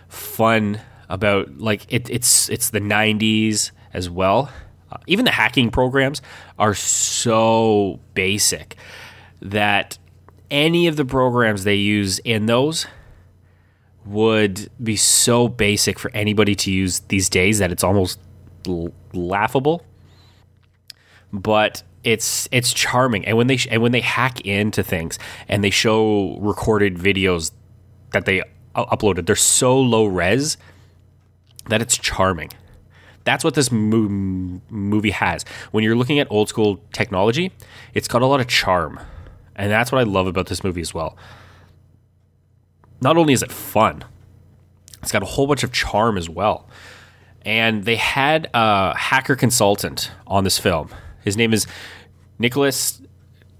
fun 0.08 0.80
about 1.08 1.58
like 1.58 1.86
it, 1.92 2.08
it's 2.10 2.48
it's 2.48 2.70
the 2.70 2.80
'90s 2.80 3.72
as 3.92 4.08
well. 4.08 4.50
Uh, 4.90 4.96
even 5.06 5.24
the 5.26 5.30
hacking 5.30 5.70
programs 5.70 6.22
are 6.58 6.74
so 6.74 8.00
basic 8.14 8.76
that 9.42 9.98
any 10.50 10.86
of 10.86 10.96
the 10.96 11.04
programs 11.04 11.64
they 11.64 11.74
use 11.74 12.18
in 12.20 12.46
those 12.46 12.86
would 14.04 14.70
be 14.82 14.96
so 14.96 15.48
basic 15.48 15.98
for 15.98 16.10
anybody 16.14 16.54
to 16.54 16.70
use 16.70 17.00
these 17.08 17.28
days 17.28 17.58
that 17.58 17.70
it's 17.70 17.84
almost 17.84 18.18
l- 18.66 18.92
laughable. 19.12 19.84
But 21.32 21.82
it's 22.04 22.48
it's 22.50 22.72
charming, 22.72 23.26
and 23.26 23.36
when 23.36 23.48
they 23.48 23.58
sh- 23.58 23.68
and 23.70 23.82
when 23.82 23.92
they 23.92 24.00
hack 24.00 24.40
into 24.42 24.82
things 24.82 25.18
and 25.48 25.62
they 25.62 25.70
show 25.70 26.38
recorded 26.40 26.96
videos 26.96 27.50
that 28.12 28.24
they 28.24 28.42
uploaded, 28.74 29.26
they're 29.26 29.36
so 29.36 29.78
low 29.78 30.06
res 30.06 30.56
that 31.68 31.82
it's 31.82 31.98
charming. 31.98 32.50
That's 33.24 33.44
what 33.44 33.52
this 33.54 33.70
mo- 33.70 34.60
movie 34.70 35.10
has. 35.10 35.44
When 35.70 35.84
you're 35.84 35.96
looking 35.96 36.18
at 36.18 36.26
old 36.30 36.48
school 36.48 36.80
technology, 36.92 37.52
it's 37.92 38.08
got 38.08 38.22
a 38.22 38.26
lot 38.26 38.40
of 38.40 38.46
charm. 38.46 39.00
And 39.58 39.70
that's 39.70 39.92
what 39.92 39.98
I 39.98 40.04
love 40.04 40.26
about 40.26 40.46
this 40.46 40.64
movie 40.64 40.80
as 40.80 40.94
well. 40.94 41.18
Not 43.00 43.16
only 43.16 43.32
is 43.34 43.42
it 43.42 43.52
fun, 43.52 44.04
it's 45.02 45.12
got 45.12 45.22
a 45.22 45.26
whole 45.26 45.46
bunch 45.46 45.64
of 45.64 45.72
charm 45.72 46.16
as 46.16 46.28
well. 46.28 46.68
And 47.42 47.84
they 47.84 47.96
had 47.96 48.48
a 48.54 48.96
hacker 48.96 49.36
consultant 49.36 50.10
on 50.26 50.44
this 50.44 50.58
film. 50.58 50.90
His 51.22 51.36
name 51.36 51.52
is 51.52 51.66
Nicholas 52.38 53.02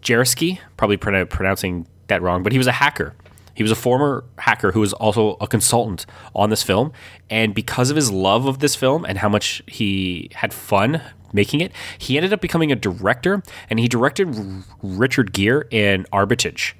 Jarecki, 0.03 0.61
probably 0.77 0.97
pronouncing 0.97 1.87
that 2.07 2.23
wrong, 2.23 2.43
but 2.43 2.53
he 2.53 2.59
was 2.59 2.67
a 2.67 2.73
hacker. 2.73 3.15
He 3.55 3.63
was 3.65 3.73
a 3.73 3.77
former 3.77 4.25
hacker 4.39 4.71
who 4.71 4.81
was 4.81 4.93
also 4.93 5.37
a 5.41 5.49
consultant 5.49 6.07
on 6.33 6.49
this 6.51 6.63
film. 6.63 6.93
And 7.29 7.55
because 7.55 7.91
of 7.91 7.97
his 7.97 8.11
love 8.11 8.47
of 8.47 8.61
this 8.61 8.77
film 8.77 9.05
and 9.05 9.19
how 9.19 9.29
much 9.29 9.63
he 9.67 10.31
had 10.35 10.55
fun 10.55 11.03
making 11.33 11.61
it, 11.61 11.73
he 11.99 12.17
ended 12.17 12.33
up 12.33 12.41
becoming 12.41 12.73
a 12.73 12.77
director 12.77 13.43
and 13.71 13.79
he 13.79 13.89
directed 13.89 14.35
R- 14.35 14.65
Richard 14.83 15.33
Gere 15.33 15.65
in 15.71 16.05
Arbitrage, 16.13 16.75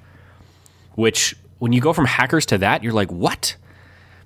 which 0.95 1.35
when 1.59 1.73
you 1.73 1.81
go 1.81 1.93
from 1.93 2.07
hackers 2.07 2.47
to 2.47 2.59
that, 2.59 2.83
you're 2.83 2.93
like, 2.93 3.11
what? 3.11 3.57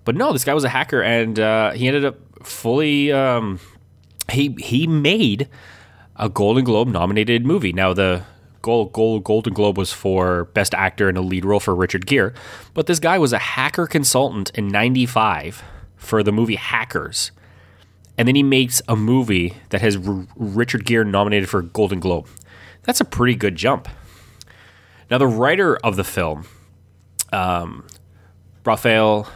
But 0.05 0.17
no, 0.17 0.33
this 0.33 0.45
guy 0.45 0.55
was 0.55 0.65
a 0.65 0.69
hacker 0.69 1.03
and 1.03 1.39
uh, 1.39 1.73
he 1.73 1.87
ended 1.87 2.05
up 2.05 2.19
fully. 2.45 3.13
Um, 3.13 3.61
he 4.31 4.55
he 4.59 4.87
made 4.87 5.49
a 6.17 6.29
Golden 6.29 6.65
Globe 6.65 6.89
nominated 6.89 7.47
movie. 7.47 7.73
Now 7.73 7.93
the 7.93 8.23
Gold, 8.63 8.93
Gold, 8.93 9.25
Golden 9.25 9.53
Globe 9.55 9.77
was 9.77 9.93
for 9.93 10.45
Best 10.47 10.75
Actor 10.75 11.09
in 11.09 11.17
a 11.17 11.21
Lead 11.21 11.45
Role 11.45 11.61
for 11.61 11.75
Richard 11.75 12.07
Gere, 12.07 12.33
but 12.75 12.87
this 12.87 13.01
guy 13.01 13.19
was 13.19 13.33
a 13.33 13.39
hacker 13.39 13.87
consultant 13.87 14.51
in 14.55 14.69
'95 14.69 15.63
for 15.97 16.23
the 16.23 16.33
movie 16.33 16.57
Hackers, 16.57 17.33
and 18.19 18.29
then 18.29 18.35
he 18.35 18.43
makes 18.43 18.83
a 18.89 18.97
movie 18.97 19.55
that 19.71 19.81
has 19.81 19.97
R- 19.97 20.27
Richard 20.37 20.85
Gere 20.85 21.05
nominated 21.05 21.49
for 21.49 21.61
a 21.61 21.65
Golden 21.65 22.01
Globe. 22.01 22.27
That's 22.83 23.01
a 23.01 23.05
pretty 23.05 23.35
good 23.35 23.57
jump. 23.57 23.89
Now, 25.11 25.19
the 25.19 25.27
writer 25.27 25.77
of 25.79 25.97
the 25.97 26.05
film, 26.05 26.47
um, 27.33 27.87
Rafael 28.65 29.29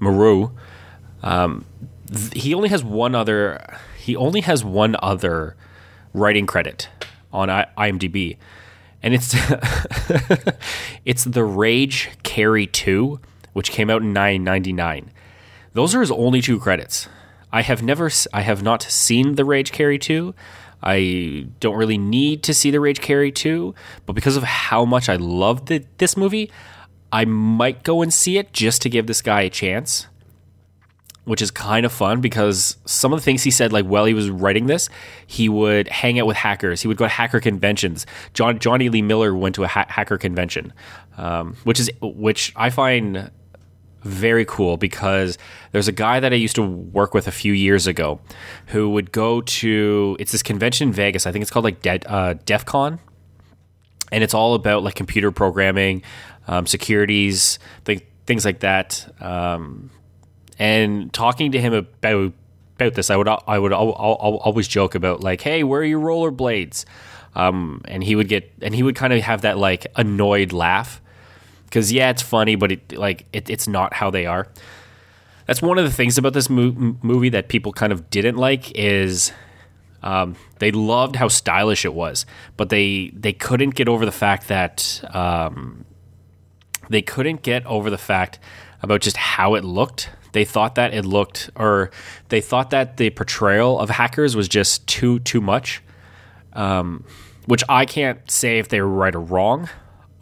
Moreu, 0.00 0.52
um, 1.22 1.64
th- 2.06 2.42
he 2.42 2.54
only 2.54 2.68
has 2.68 2.84
one 2.84 3.14
other. 3.14 3.78
He 3.98 4.14
only 4.16 4.40
has 4.42 4.64
one 4.64 4.96
other 5.02 5.56
writing 6.14 6.46
credit 6.46 6.88
on 7.32 7.50
I- 7.50 7.66
IMDb, 7.76 8.36
and 9.02 9.12
it's 9.14 9.34
it's 11.04 11.24
the 11.24 11.44
Rage 11.44 12.10
Carrie 12.22 12.66
Two, 12.66 13.20
which 13.52 13.70
came 13.70 13.90
out 13.90 14.02
in 14.02 14.12
999. 14.12 15.10
Those 15.72 15.94
are 15.94 16.00
his 16.00 16.10
only 16.10 16.40
two 16.40 16.58
credits. 16.58 17.08
I 17.52 17.62
have 17.62 17.82
never, 17.82 18.10
I 18.32 18.42
have 18.42 18.62
not 18.62 18.82
seen 18.82 19.36
the 19.36 19.44
Rage 19.44 19.72
Carrie 19.72 19.98
2. 19.98 20.34
I 20.82 21.48
don't 21.60 21.76
really 21.76 21.98
need 21.98 22.42
to 22.44 22.54
see 22.54 22.70
the 22.70 22.80
Rage 22.80 23.00
Carrie 23.00 23.32
2, 23.32 23.74
but 24.06 24.12
because 24.12 24.36
of 24.36 24.44
how 24.44 24.84
much 24.84 25.08
I 25.08 25.16
love 25.16 25.66
this 25.66 26.16
movie, 26.16 26.50
I 27.12 27.24
might 27.24 27.82
go 27.82 28.02
and 28.02 28.12
see 28.12 28.38
it 28.38 28.52
just 28.52 28.82
to 28.82 28.90
give 28.90 29.06
this 29.06 29.22
guy 29.22 29.42
a 29.42 29.50
chance, 29.50 30.06
which 31.24 31.42
is 31.42 31.50
kind 31.50 31.84
of 31.84 31.92
fun 31.92 32.20
because 32.20 32.76
some 32.84 33.12
of 33.12 33.18
the 33.18 33.24
things 33.24 33.42
he 33.42 33.50
said, 33.50 33.72
like 33.72 33.86
while 33.86 34.04
he 34.04 34.14
was 34.14 34.30
writing 34.30 34.66
this, 34.66 34.88
he 35.26 35.48
would 35.48 35.88
hang 35.88 36.20
out 36.20 36.26
with 36.26 36.36
hackers. 36.36 36.82
He 36.82 36.88
would 36.88 36.96
go 36.96 37.06
to 37.06 37.08
hacker 37.08 37.40
conventions. 37.40 38.06
John 38.34 38.58
Jonny 38.58 38.88
Lee 38.88 39.02
Miller 39.02 39.34
went 39.34 39.54
to 39.56 39.64
a 39.64 39.68
ha- 39.68 39.86
hacker 39.88 40.18
convention, 40.18 40.72
um, 41.16 41.56
which 41.64 41.80
is 41.80 41.90
which 42.00 42.52
I 42.54 42.70
find 42.70 43.30
very 44.02 44.44
cool 44.44 44.76
because 44.76 45.38
there's 45.72 45.88
a 45.88 45.92
guy 45.92 46.20
that 46.20 46.32
I 46.32 46.36
used 46.36 46.54
to 46.56 46.62
work 46.62 47.14
with 47.14 47.26
a 47.26 47.32
few 47.32 47.52
years 47.52 47.86
ago 47.86 48.20
who 48.68 48.90
would 48.90 49.12
go 49.12 49.40
to 49.40 50.16
it's 50.18 50.32
this 50.32 50.42
convention 50.42 50.88
in 50.88 50.94
Vegas. 50.94 51.26
I 51.26 51.32
think 51.32 51.42
it's 51.42 51.50
called 51.50 51.64
like 51.64 51.82
De- 51.82 52.10
uh, 52.10 52.34
DEF 52.44 52.64
CON, 52.64 53.00
and 54.12 54.24
it's 54.24 54.34
all 54.34 54.54
about 54.54 54.82
like 54.82 54.94
computer 54.94 55.30
programming, 55.30 56.02
um, 56.46 56.66
securities, 56.66 57.58
th- 57.84 58.04
things 58.26 58.44
like 58.44 58.60
that. 58.60 59.08
Um, 59.20 59.90
and 60.58 61.12
talking 61.12 61.52
to 61.52 61.60
him 61.60 61.72
about 61.72 62.32
about 62.76 62.94
this, 62.94 63.10
I 63.10 63.16
would 63.16 63.28
I 63.28 63.58
would 63.58 63.72
always 63.72 64.68
joke 64.68 64.94
about 64.94 65.20
like, 65.20 65.40
hey, 65.40 65.64
where 65.64 65.80
are 65.80 65.84
your 65.84 66.00
rollerblades? 66.00 66.84
Um, 67.34 67.82
and 67.86 68.02
he 68.02 68.16
would 68.16 68.28
get 68.28 68.52
and 68.62 68.74
he 68.74 68.82
would 68.82 68.96
kind 68.96 69.12
of 69.12 69.20
have 69.22 69.42
that 69.42 69.58
like 69.58 69.86
annoyed 69.96 70.52
laugh 70.52 71.00
because 71.68 71.92
yeah, 71.92 72.10
it's 72.10 72.22
funny, 72.22 72.56
but 72.56 72.72
it 72.72 72.96
like 72.96 73.26
it, 73.32 73.50
it's 73.50 73.68
not 73.68 73.92
how 73.94 74.10
they 74.10 74.26
are. 74.26 74.48
That's 75.46 75.62
one 75.62 75.78
of 75.78 75.84
the 75.84 75.92
things 75.92 76.18
about 76.18 76.32
this 76.32 76.50
mo- 76.50 76.96
movie 77.02 77.30
that 77.30 77.48
people 77.48 77.72
kind 77.72 77.92
of 77.92 78.10
didn't 78.10 78.36
like 78.36 78.72
is 78.76 79.32
um, 80.02 80.36
they 80.58 80.70
loved 80.70 81.16
how 81.16 81.28
stylish 81.28 81.84
it 81.84 81.94
was, 81.94 82.26
but 82.56 82.68
they 82.70 83.10
they 83.14 83.32
couldn't 83.32 83.70
get 83.74 83.88
over 83.88 84.04
the 84.04 84.12
fact 84.12 84.48
that 84.48 85.04
um, 85.14 85.84
they 86.88 87.02
couldn't 87.02 87.42
get 87.42 87.64
over 87.66 87.90
the 87.90 87.98
fact 87.98 88.38
about 88.82 89.00
just 89.00 89.16
how 89.16 89.54
it 89.54 89.64
looked. 89.64 90.10
They 90.32 90.44
thought 90.44 90.74
that 90.76 90.94
it 90.94 91.04
looked, 91.04 91.50
or 91.56 91.90
they 92.28 92.40
thought 92.40 92.70
that 92.70 92.96
the 92.96 93.10
portrayal 93.10 93.78
of 93.78 93.90
hackers 93.90 94.36
was 94.36 94.48
just 94.48 94.86
too 94.86 95.18
too 95.20 95.40
much. 95.40 95.82
Um, 96.52 97.04
which 97.46 97.64
I 97.68 97.86
can't 97.86 98.30
say 98.30 98.58
if 98.58 98.68
they 98.68 98.80
were 98.80 98.88
right 98.88 99.14
or 99.14 99.20
wrong. 99.20 99.70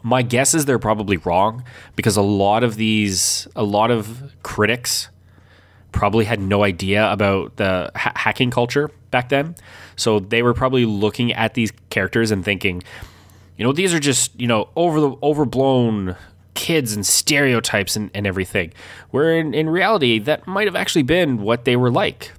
My 0.07 0.21
guess 0.21 0.53
is 0.53 0.63
they're 0.63 0.79
probably 0.79 1.17
wrong 1.17 1.65
because 1.97 2.15
a 2.15 2.21
lot 2.21 2.63
of 2.63 2.75
these, 2.75 3.45
a 3.57 3.63
lot 3.63 3.91
of 3.91 4.31
critics 4.41 5.09
probably 5.91 6.23
had 6.23 6.39
no 6.39 6.63
idea 6.63 7.11
about 7.11 7.57
the 7.57 7.91
ha- 7.93 8.13
hacking 8.15 8.49
culture 8.49 8.89
back 9.11 9.27
then. 9.27 9.55
So 9.97 10.21
they 10.21 10.43
were 10.43 10.53
probably 10.53 10.85
looking 10.85 11.33
at 11.33 11.55
these 11.55 11.73
characters 11.89 12.31
and 12.31 12.45
thinking, 12.45 12.83
you 13.57 13.65
know, 13.65 13.73
these 13.73 13.93
are 13.93 13.99
just, 13.99 14.39
you 14.39 14.47
know, 14.47 14.69
over 14.77 15.01
the 15.01 15.13
overblown 15.21 16.15
kids 16.53 16.93
and 16.93 17.05
stereotypes 17.05 17.97
and, 17.97 18.09
and 18.13 18.25
everything. 18.25 18.71
Where 19.11 19.37
in, 19.37 19.53
in 19.53 19.69
reality, 19.69 20.19
that 20.19 20.47
might 20.47 20.67
have 20.67 20.75
actually 20.77 21.03
been 21.03 21.41
what 21.41 21.65
they 21.65 21.75
were 21.75 21.91
like. 21.91 22.31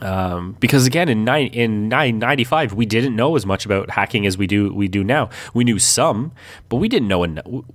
Um, 0.00 0.56
because 0.60 0.86
again, 0.86 1.08
in 1.08 1.24
nine 1.24 1.48
in 1.48 1.88
nine 1.88 2.18
ninety 2.18 2.44
five, 2.44 2.72
we 2.72 2.86
didn't 2.86 3.16
know 3.16 3.34
as 3.36 3.44
much 3.44 3.66
about 3.66 3.90
hacking 3.90 4.26
as 4.26 4.38
we 4.38 4.46
do 4.46 4.72
we 4.72 4.86
do 4.86 5.02
now. 5.02 5.28
We 5.54 5.64
knew 5.64 5.78
some, 5.78 6.32
but 6.68 6.76
we 6.76 6.88
didn't 6.88 7.08
know 7.08 7.20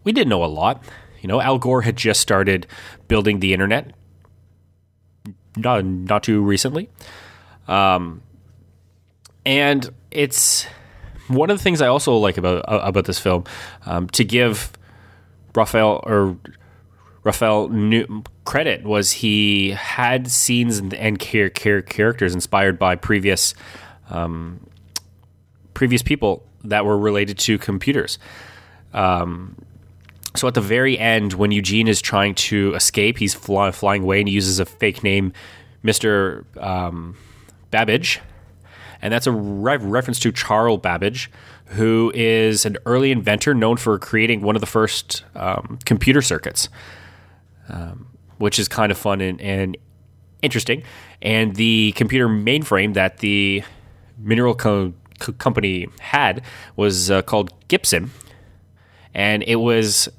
we 0.03 0.11
didn't 0.11 0.29
know 0.29 0.43
a 0.43 0.47
lot. 0.47 0.83
You 1.21 1.27
know, 1.27 1.41
Al 1.41 1.57
Gore 1.57 1.81
had 1.81 1.97
just 1.97 2.21
started 2.21 2.67
building 3.07 3.39
the 3.39 3.53
internet, 3.53 3.91
not 5.57 5.83
not 5.83 6.23
too 6.23 6.41
recently, 6.41 6.89
um, 7.67 8.21
and 9.45 9.89
it's 10.11 10.65
one 11.27 11.49
of 11.49 11.57
the 11.57 11.63
things 11.63 11.81
I 11.81 11.87
also 11.87 12.15
like 12.17 12.37
about 12.37 12.59
uh, 12.69 12.79
about 12.83 13.05
this 13.05 13.19
film. 13.19 13.43
Um, 13.85 14.07
to 14.09 14.23
give 14.23 14.71
Raphael 15.55 16.01
or 16.05 16.37
Raphael 17.23 17.69
knew, 17.69 18.23
credit 18.43 18.83
was 18.83 19.11
he 19.11 19.71
had 19.71 20.29
scenes 20.29 20.77
and, 20.77 20.93
and 20.93 21.17
characters 21.17 22.33
inspired 22.33 22.77
by 22.77 22.95
previous 22.95 23.53
um, 24.09 24.59
previous 25.73 26.01
people 26.01 26.43
that 26.63 26.85
were 26.85 26.97
related 26.97 27.37
to 27.39 27.57
computers. 27.57 28.19
Um, 28.93 29.55
so 30.35 30.47
at 30.47 30.53
the 30.53 30.61
very 30.61 30.99
end, 30.99 31.33
when 31.33 31.51
Eugene 31.51 31.87
is 31.87 32.01
trying 32.01 32.35
to 32.35 32.73
escape, 32.75 33.17
he's 33.17 33.33
fly, 33.33 33.71
flying 33.71 34.03
away 34.03 34.19
and 34.19 34.27
he 34.27 34.35
uses 34.35 34.59
a 34.59 34.65
fake 34.65 35.03
name, 35.03 35.31
Mister 35.81 36.45
um, 36.59 37.15
Babbage, 37.71 38.19
and 39.01 39.13
that's 39.13 39.27
a 39.27 39.31
re- 39.31 39.77
reference 39.77 40.19
to 40.19 40.31
Charles 40.31 40.81
Babbage, 40.81 41.31
who 41.67 42.11
is 42.13 42.65
an 42.65 42.77
early 42.85 43.11
inventor 43.11 43.53
known 43.53 43.77
for 43.77 43.97
creating 43.97 44.41
one 44.41 44.55
of 44.55 44.59
the 44.59 44.67
first 44.67 45.23
um, 45.35 45.79
computer 45.85 46.21
circuits 46.21 46.69
um, 47.69 48.07
which 48.37 48.59
is 48.59 48.67
kind 48.67 48.91
of 48.91 48.97
fun 48.97 49.21
and, 49.21 49.39
and, 49.41 49.77
interesting. 50.43 50.83
And 51.21 51.55
the 51.55 51.93
computer 51.93 52.27
mainframe 52.27 52.93
that 52.93 53.19
the 53.19 53.63
mineral 54.19 54.53
co- 54.53 54.93
co- 55.19 55.31
company 55.33 55.87
had 55.99 56.43
was 56.75 57.09
uh, 57.09 57.23
called 57.23 57.51
Gibson, 57.67 58.11
and 59.13 59.43
it 59.43 59.55
was 59.55 60.09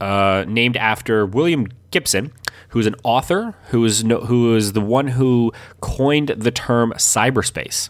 uh, 0.00 0.44
named 0.46 0.76
after 0.76 1.26
William 1.26 1.66
Gibson, 1.90 2.30
who's 2.68 2.86
an 2.86 2.94
author 3.02 3.54
who 3.70 3.84
is 3.84 4.04
no, 4.04 4.20
who 4.20 4.54
is 4.54 4.74
the 4.74 4.80
one 4.80 5.08
who 5.08 5.52
coined 5.80 6.28
the 6.28 6.50
term 6.50 6.92
cyberspace. 6.96 7.88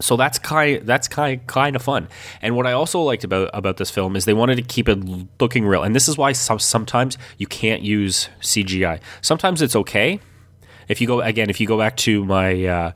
So 0.00 0.16
that's 0.16 0.38
kind 0.38 0.84
that's 0.86 1.06
kind 1.06 1.46
kind 1.46 1.76
of 1.76 1.82
fun. 1.82 2.08
And 2.42 2.56
what 2.56 2.66
I 2.66 2.72
also 2.72 3.00
liked 3.00 3.22
about 3.24 3.50
about 3.54 3.76
this 3.76 3.90
film 3.90 4.16
is 4.16 4.24
they 4.24 4.34
wanted 4.34 4.56
to 4.56 4.62
keep 4.62 4.88
it 4.88 4.98
looking 5.40 5.64
real. 5.64 5.82
And 5.82 5.94
this 5.94 6.08
is 6.08 6.18
why 6.18 6.32
some, 6.32 6.58
sometimes 6.58 7.16
you 7.38 7.46
can't 7.46 7.82
use 7.82 8.28
CGI. 8.40 9.00
Sometimes 9.20 9.62
it's 9.62 9.76
okay. 9.76 10.20
If 10.88 11.00
you 11.00 11.06
go 11.06 11.20
again, 11.20 11.48
if 11.48 11.60
you 11.60 11.66
go 11.66 11.78
back 11.78 11.96
to 11.98 12.24
my 12.24 12.64
uh, 12.64 12.92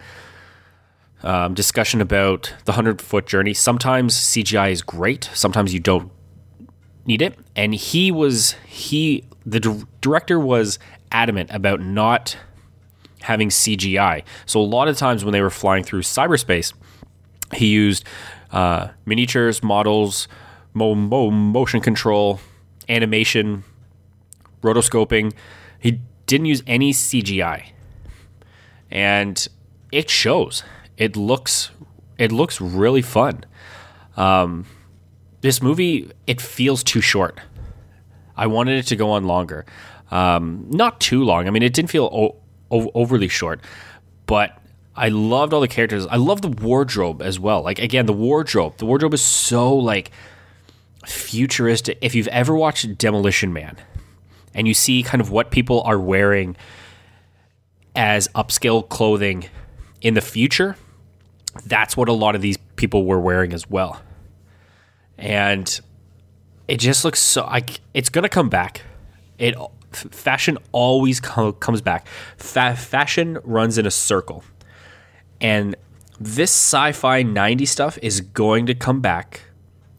um, 1.22 1.54
discussion 1.54 2.00
about 2.00 2.52
the 2.64 2.72
hundred 2.72 3.00
foot 3.00 3.26
journey, 3.26 3.54
sometimes 3.54 4.14
CGI 4.14 4.72
is 4.72 4.82
great. 4.82 5.30
Sometimes 5.34 5.72
you 5.72 5.80
don't 5.80 6.10
need 7.06 7.22
it. 7.22 7.38
And 7.54 7.74
he 7.74 8.10
was 8.10 8.52
he 8.66 9.24
the 9.46 9.60
d- 9.60 9.84
director 10.00 10.38
was 10.38 10.78
adamant 11.12 11.50
about 11.52 11.80
not 11.80 12.36
having 13.22 13.48
CGI. 13.48 14.22
So 14.46 14.60
a 14.60 14.62
lot 14.62 14.88
of 14.88 14.96
times 14.96 15.24
when 15.24 15.32
they 15.32 15.40
were 15.42 15.50
flying 15.50 15.84
through 15.84 16.02
cyberspace 16.02 16.72
he 17.54 17.68
used 17.68 18.04
uh, 18.50 18.88
miniatures, 19.06 19.62
models, 19.62 20.28
mo- 20.74 20.94
mo- 20.94 21.30
motion 21.30 21.80
control, 21.80 22.40
animation, 22.88 23.64
rotoscoping. 24.62 25.32
He 25.78 26.00
didn't 26.26 26.46
use 26.46 26.62
any 26.66 26.92
CGI, 26.92 27.68
and 28.90 29.48
it 29.92 30.10
shows. 30.10 30.62
It 30.96 31.16
looks 31.16 31.70
it 32.18 32.32
looks 32.32 32.60
really 32.60 33.02
fun. 33.02 33.44
Um, 34.16 34.66
this 35.40 35.62
movie 35.62 36.10
it 36.26 36.40
feels 36.40 36.82
too 36.82 37.00
short. 37.00 37.40
I 38.36 38.46
wanted 38.46 38.78
it 38.78 38.86
to 38.88 38.96
go 38.96 39.10
on 39.10 39.24
longer, 39.24 39.64
um, 40.10 40.66
not 40.70 41.00
too 41.00 41.24
long. 41.24 41.46
I 41.46 41.50
mean, 41.50 41.62
it 41.62 41.72
didn't 41.72 41.90
feel 41.90 42.04
o- 42.12 42.36
o- 42.70 42.90
overly 42.94 43.28
short, 43.28 43.60
but 44.26 44.58
I 44.94 45.08
loved 45.10 45.52
all 45.52 45.60
the 45.60 45.68
characters. 45.68 46.06
I 46.06 46.16
love 46.16 46.42
the 46.42 46.48
wardrobe 46.48 47.22
as 47.22 47.38
well. 47.38 47.62
Like 47.62 47.78
again, 47.78 48.06
the 48.06 48.12
wardrobe. 48.12 48.78
The 48.78 48.86
wardrobe 48.86 49.14
is 49.14 49.22
so 49.22 49.74
like 49.74 50.10
futuristic. 51.06 51.98
If 52.00 52.14
you've 52.14 52.28
ever 52.28 52.54
watched 52.54 52.98
Demolition 52.98 53.52
Man 53.52 53.76
and 54.54 54.66
you 54.66 54.74
see 54.74 55.02
kind 55.02 55.20
of 55.20 55.30
what 55.30 55.50
people 55.50 55.82
are 55.82 56.00
wearing 56.00 56.56
as 57.94 58.28
upscale 58.28 58.88
clothing 58.88 59.48
in 60.00 60.14
the 60.14 60.20
future, 60.20 60.76
that's 61.64 61.96
what 61.96 62.08
a 62.08 62.12
lot 62.12 62.34
of 62.34 62.42
these 62.42 62.56
people 62.76 63.04
were 63.04 63.20
wearing 63.20 63.52
as 63.52 63.70
well. 63.70 64.02
And 65.16 65.80
it 66.66 66.78
just 66.78 67.04
looks 67.04 67.20
so 67.20 67.44
like 67.44 67.80
it's 67.94 68.08
going 68.08 68.24
to 68.24 68.28
come 68.28 68.48
back. 68.48 68.82
It 69.38 69.54
fashion 70.10 70.58
always 70.72 71.20
co- 71.20 71.52
comes 71.52 71.80
back. 71.80 72.06
Fa- 72.36 72.76
fashion 72.76 73.38
runs 73.44 73.78
in 73.78 73.86
a 73.86 73.90
circle 73.90 74.44
and 75.40 75.76
this 76.20 76.50
sci 76.50 76.92
fi 76.92 77.22
90 77.22 77.64
stuff 77.66 77.98
is 78.02 78.20
going 78.20 78.66
to 78.66 78.74
come 78.74 79.00
back. 79.00 79.42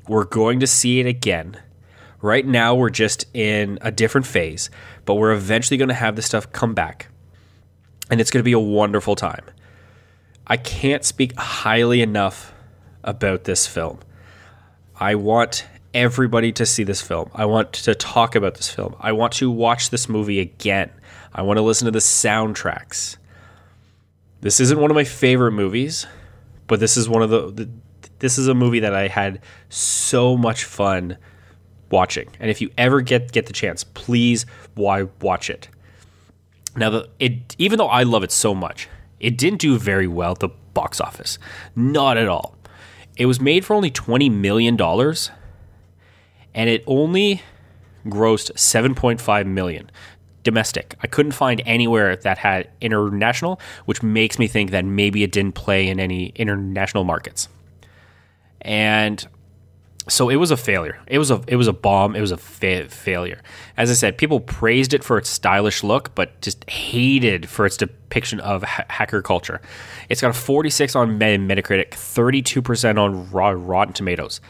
We're 0.08 0.26
going 0.26 0.60
to 0.60 0.68
see 0.68 1.00
it 1.00 1.06
again. 1.06 1.62
Right 2.22 2.46
now, 2.46 2.76
we're 2.76 2.90
just 2.90 3.26
in 3.34 3.80
a 3.82 3.92
different 3.92 4.28
phase, 4.28 4.70
but 5.06 5.16
we're 5.16 5.32
eventually 5.32 5.78
going 5.78 5.90
to 5.90 5.96
have 5.96 6.18
this 6.18 6.26
stuff 6.26 6.52
come 6.52 6.74
back. 6.74 7.08
And 8.10 8.20
it's 8.20 8.32
going 8.32 8.42
to 8.42 8.46
be 8.46 8.52
a 8.52 8.60
wonderful 8.60 9.16
time. 9.16 9.46
I 10.46 10.58
can't 10.58 11.06
speak 11.06 11.38
highly 11.38 12.02
enough 12.02 12.54
about 13.04 13.46
this 13.46 13.68
film. 13.68 14.00
I 15.00 15.16
want 15.16 15.66
everybody 15.94 16.52
to 16.54 16.66
see 16.66 16.84
this 16.84 17.02
film. 17.02 17.30
I 17.34 17.46
want 17.46 17.74
to 17.74 17.96
talk 17.96 18.36
about 18.36 18.56
this 18.56 18.70
film. 18.70 18.96
I 19.00 19.12
want 19.12 19.34
to 19.34 19.50
watch 19.50 19.90
this 19.90 20.08
movie 20.10 20.40
again. 20.40 20.92
I 21.34 21.42
want 21.42 21.58
to 21.58 21.62
listen 21.62 21.86
to 21.86 21.92
the 21.92 22.00
soundtracks. 22.00 23.18
This 24.42 24.60
isn't 24.60 24.80
one 24.80 24.92
of 24.92 24.96
my 24.96 25.04
favorite 25.04 25.52
movies, 25.52 26.06
but 26.68 26.80
this 26.80 26.98
is 26.98 27.10
one 27.10 27.22
of 27.22 27.30
the, 27.30 27.52
the 27.52 27.70
this 28.20 28.38
is 28.38 28.48
a 28.48 28.54
movie 28.54 28.82
that 28.82 28.94
I 28.94 29.08
had 29.08 29.42
so 29.70 30.36
much 30.38 30.66
fun 30.66 31.18
watching. 31.90 32.30
And 32.40 32.50
if 32.50 32.62
you 32.62 32.70
ever 32.78 33.02
get 33.02 33.32
get 33.32 33.48
the 33.48 33.54
chance, 33.54 33.84
please 33.84 34.46
why 34.76 35.04
watch 35.22 35.50
it. 35.50 35.70
Now 36.76 36.90
the 36.90 37.10
it 37.20 37.56
even 37.58 37.78
though 37.78 37.88
I 37.88 38.04
love 38.04 38.24
it 38.24 38.32
so 38.32 38.54
much, 38.54 38.88
it 39.20 39.38
didn't 39.38 39.60
do 39.60 39.78
very 39.78 40.08
well 40.08 40.32
at 40.32 40.40
the 40.40 40.50
box 40.74 41.02
office. 41.02 41.38
Not 41.76 42.18
at 42.18 42.28
all. 42.28 42.56
It 43.18 43.26
was 43.26 43.42
made 43.42 43.66
for 43.66 43.74
only 43.74 43.92
20 43.92 44.30
million 44.30 44.76
dollars 44.76 45.32
and 46.54 46.70
it 46.70 46.84
only 46.88 47.42
grossed 48.06 48.52
7.5 48.54 49.46
million 49.46 49.90
domestic. 50.44 50.96
I 51.02 51.08
couldn't 51.08 51.34
find 51.34 51.62
anywhere 51.66 52.16
that 52.16 52.38
had 52.38 52.70
international, 52.82 53.60
which 53.86 54.02
makes 54.02 54.40
me 54.40 54.48
think 54.48 54.72
that 54.72 54.86
maybe 54.86 55.24
it 55.24 55.32
didn't 55.32 55.54
play 55.54 55.88
in 55.88 56.00
any 56.00 56.28
international 56.36 57.04
markets. 57.04 57.50
And 58.62 59.26
so 60.08 60.30
it 60.30 60.38
was 60.38 60.52
a 60.52 60.58
failure. 60.58 61.00
It 61.08 61.20
was 61.20 61.30
a 61.30 61.42
it 61.48 61.56
was 61.56 61.68
a 61.68 61.74
bomb. 61.74 62.16
It 62.16 62.22
was 62.22 62.32
a 62.32 62.38
fa- 62.38 62.90
failure. 62.90 63.42
As 63.78 63.92
I 63.92 63.94
said, 63.94 64.18
people 64.18 64.40
praised 64.40 64.94
it 64.94 65.04
for 65.04 65.18
its 65.18 65.30
stylish 65.30 65.84
look, 65.84 66.16
but 66.16 66.42
just 66.42 66.68
hated 66.70 67.48
for 67.48 67.66
its 67.66 67.78
depiction 67.78 68.40
of 68.40 68.64
ha- 68.64 68.86
hacker 68.90 69.22
culture. 69.22 69.62
It's 70.10 70.22
got 70.22 70.32
a 70.32 70.34
46 70.34 70.96
on 70.96 71.20
Metacritic, 71.20 71.92
32% 71.92 72.98
on 72.98 73.30
Rotten 73.32 73.94
Tomatoes. 73.94 74.42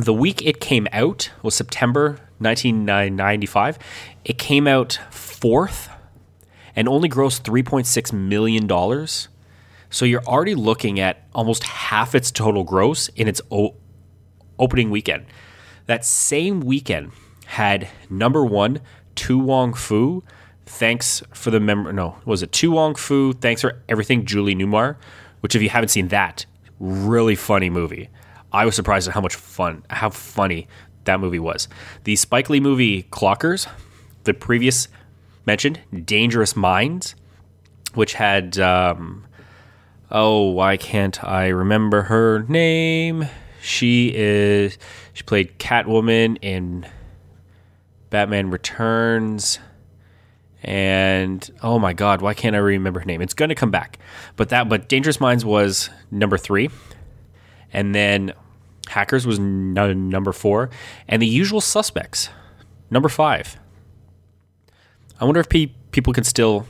The 0.00 0.14
week 0.14 0.44
it 0.46 0.60
came 0.60 0.88
out 0.92 1.30
was 1.42 1.54
September 1.54 2.20
1995. 2.38 3.78
It 4.24 4.38
came 4.38 4.66
out 4.66 4.98
fourth 5.10 5.90
and 6.74 6.88
only 6.88 7.08
grossed 7.08 7.42
$3.6 7.42 8.12
million. 8.12 8.66
So 9.90 10.04
you're 10.06 10.24
already 10.24 10.54
looking 10.54 10.98
at 10.98 11.26
almost 11.34 11.64
half 11.64 12.14
its 12.14 12.30
total 12.30 12.64
gross 12.64 13.08
in 13.08 13.28
its 13.28 13.42
o- 13.50 13.74
opening 14.58 14.90
weekend. 14.90 15.26
That 15.84 16.04
same 16.04 16.60
weekend 16.60 17.12
had 17.46 17.88
number 18.08 18.44
one, 18.44 18.80
To 19.16 19.38
Wong 19.38 19.74
Foo, 19.74 20.22
Thanks 20.64 21.20
for 21.34 21.50
the 21.50 21.58
member. 21.58 21.92
No, 21.92 22.16
was 22.24 22.44
it 22.44 22.52
To 22.52 22.70
Wong 22.70 22.94
Foo? 22.94 23.32
Thanks 23.32 23.60
for 23.60 23.82
everything, 23.88 24.24
Julie 24.24 24.54
Newmar. 24.54 24.96
Which, 25.40 25.56
if 25.56 25.62
you 25.62 25.68
haven't 25.68 25.88
seen 25.88 26.08
that, 26.08 26.46
really 26.78 27.34
funny 27.34 27.68
movie. 27.68 28.08
I 28.52 28.64
was 28.64 28.74
surprised 28.74 29.08
at 29.08 29.14
how 29.14 29.20
much 29.20 29.34
fun, 29.34 29.84
how 29.90 30.10
funny 30.10 30.68
that 31.04 31.20
movie 31.20 31.38
was. 31.38 31.68
The 32.04 32.16
Spike 32.16 32.50
Lee 32.50 32.60
movie 32.60 33.04
Clockers, 33.04 33.68
the 34.24 34.34
previous 34.34 34.88
mentioned 35.46 35.80
Dangerous 36.04 36.56
Minds, 36.56 37.14
which 37.94 38.14
had 38.14 38.58
um, 38.58 39.26
oh 40.10 40.50
why 40.50 40.76
can't 40.76 41.22
I 41.24 41.48
remember 41.48 42.02
her 42.02 42.44
name? 42.48 43.26
She 43.62 44.12
is 44.14 44.78
she 45.12 45.22
played 45.22 45.58
Catwoman 45.58 46.38
in 46.42 46.86
Batman 48.10 48.50
Returns. 48.50 49.58
And 50.62 51.50
oh 51.62 51.78
my 51.78 51.94
god, 51.94 52.20
why 52.20 52.34
can't 52.34 52.54
I 52.54 52.58
remember 52.58 53.00
her 53.00 53.06
name? 53.06 53.22
It's 53.22 53.34
gonna 53.34 53.54
come 53.54 53.70
back. 53.70 53.98
But 54.36 54.50
that 54.50 54.68
but 54.68 54.88
Dangerous 54.88 55.20
Minds 55.20 55.44
was 55.44 55.88
number 56.10 56.36
three. 56.36 56.68
And 57.72 57.94
then 57.94 58.32
Hackers 58.90 59.26
was 59.26 59.38
number 59.38 60.32
four. 60.32 60.70
And 61.08 61.22
the 61.22 61.26
usual 61.26 61.60
suspects, 61.60 62.28
number 62.90 63.08
five. 63.08 63.56
I 65.20 65.24
wonder 65.24 65.40
if 65.40 65.48
pe- 65.48 65.72
people 65.92 66.12
can 66.12 66.24
still 66.24 66.66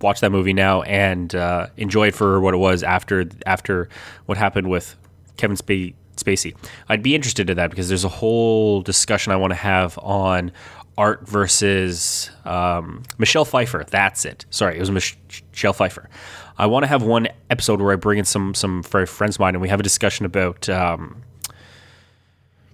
watch 0.00 0.20
that 0.20 0.30
movie 0.30 0.52
now 0.52 0.82
and 0.82 1.34
uh, 1.34 1.66
enjoy 1.76 2.08
it 2.08 2.14
for 2.14 2.40
what 2.40 2.54
it 2.54 2.58
was 2.58 2.82
after 2.82 3.26
after 3.46 3.88
what 4.26 4.38
happened 4.38 4.70
with 4.70 4.94
Kevin 5.36 5.56
Spacey. 5.56 5.94
Spacey. 6.16 6.56
I'd 6.88 7.00
be 7.02 7.14
interested 7.14 7.48
in 7.48 7.56
that 7.58 7.70
because 7.70 7.88
there's 7.88 8.04
a 8.04 8.08
whole 8.08 8.82
discussion 8.82 9.32
I 9.32 9.36
want 9.36 9.52
to 9.52 9.56
have 9.56 9.96
on 9.98 10.50
art 10.96 11.28
versus 11.28 12.28
um, 12.44 13.04
Michelle 13.18 13.44
Pfeiffer. 13.44 13.84
That's 13.88 14.24
it. 14.24 14.44
Sorry, 14.50 14.76
it 14.76 14.80
was 14.80 14.90
Mich- 14.90 15.16
Michelle 15.52 15.72
Pfeiffer. 15.72 16.10
I 16.58 16.66
want 16.66 16.82
to 16.82 16.88
have 16.88 17.04
one 17.04 17.28
episode 17.50 17.80
where 17.80 17.92
I 17.92 17.96
bring 17.96 18.18
in 18.18 18.24
some 18.24 18.52
some 18.54 18.82
friends 18.82 19.36
of 19.36 19.40
mine 19.40 19.54
and 19.54 19.62
we 19.62 19.68
have 19.68 19.78
a 19.78 19.84
discussion 19.84 20.26
about 20.26 20.68
um, 20.68 21.22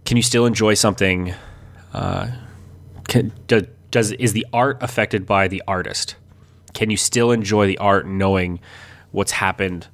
can 0.04 0.16
you 0.16 0.22
still 0.22 0.46
enjoy 0.46 0.74
something? 0.74 1.34
Uh, 1.92 2.30
can, 3.08 3.32
does, 3.46 3.64
does 3.90 4.12
is 4.12 4.32
the 4.32 4.46
art 4.52 4.82
affected 4.82 5.26
by 5.26 5.48
the 5.48 5.62
artist? 5.66 6.16
Can 6.72 6.90
you 6.90 6.96
still 6.96 7.30
enjoy 7.30 7.66
the 7.66 7.78
art 7.78 8.06
knowing 8.06 8.60
what's 9.12 9.32
happened 9.32 9.86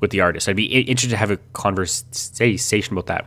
with 0.00 0.10
the 0.10 0.20
artist? 0.20 0.48
I'd 0.48 0.56
be 0.56 0.64
interested 0.64 1.10
to 1.10 1.16
have 1.16 1.30
a 1.30 1.36
conversation 1.52 2.94
about 2.94 3.06
that. 3.06 3.26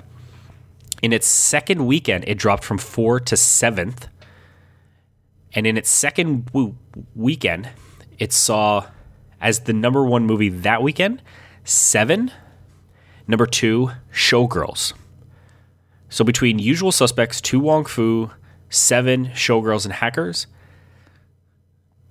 In 1.01 1.13
its 1.13 1.27
second 1.27 1.85
weekend, 1.85 2.23
it 2.27 2.39
dropped 2.39 2.63
from 2.63 2.79
four 2.79 3.19
to 3.19 3.37
seventh 3.37 4.07
and 5.53 5.65
in 5.65 5.77
its 5.77 5.89
second 5.89 6.45
w- 6.47 6.75
weekend, 7.15 7.69
it 8.19 8.33
saw 8.33 8.85
as 9.39 9.61
the 9.61 9.73
number 9.73 10.03
one 10.03 10.25
movie 10.25 10.49
that 10.49 10.83
weekend, 10.83 11.21
Seven. 11.67 12.31
Number 13.27 13.45
two, 13.45 13.91
Showgirls. 14.13 14.93
So 16.09 16.23
between 16.23 16.59
Usual 16.59 16.91
Suspects, 16.91 17.41
To 17.41 17.59
Wong 17.59 17.85
Foo, 17.85 18.31
Seven, 18.69 19.27
Showgirls, 19.27 19.85
and 19.85 19.93
Hackers, 19.93 20.47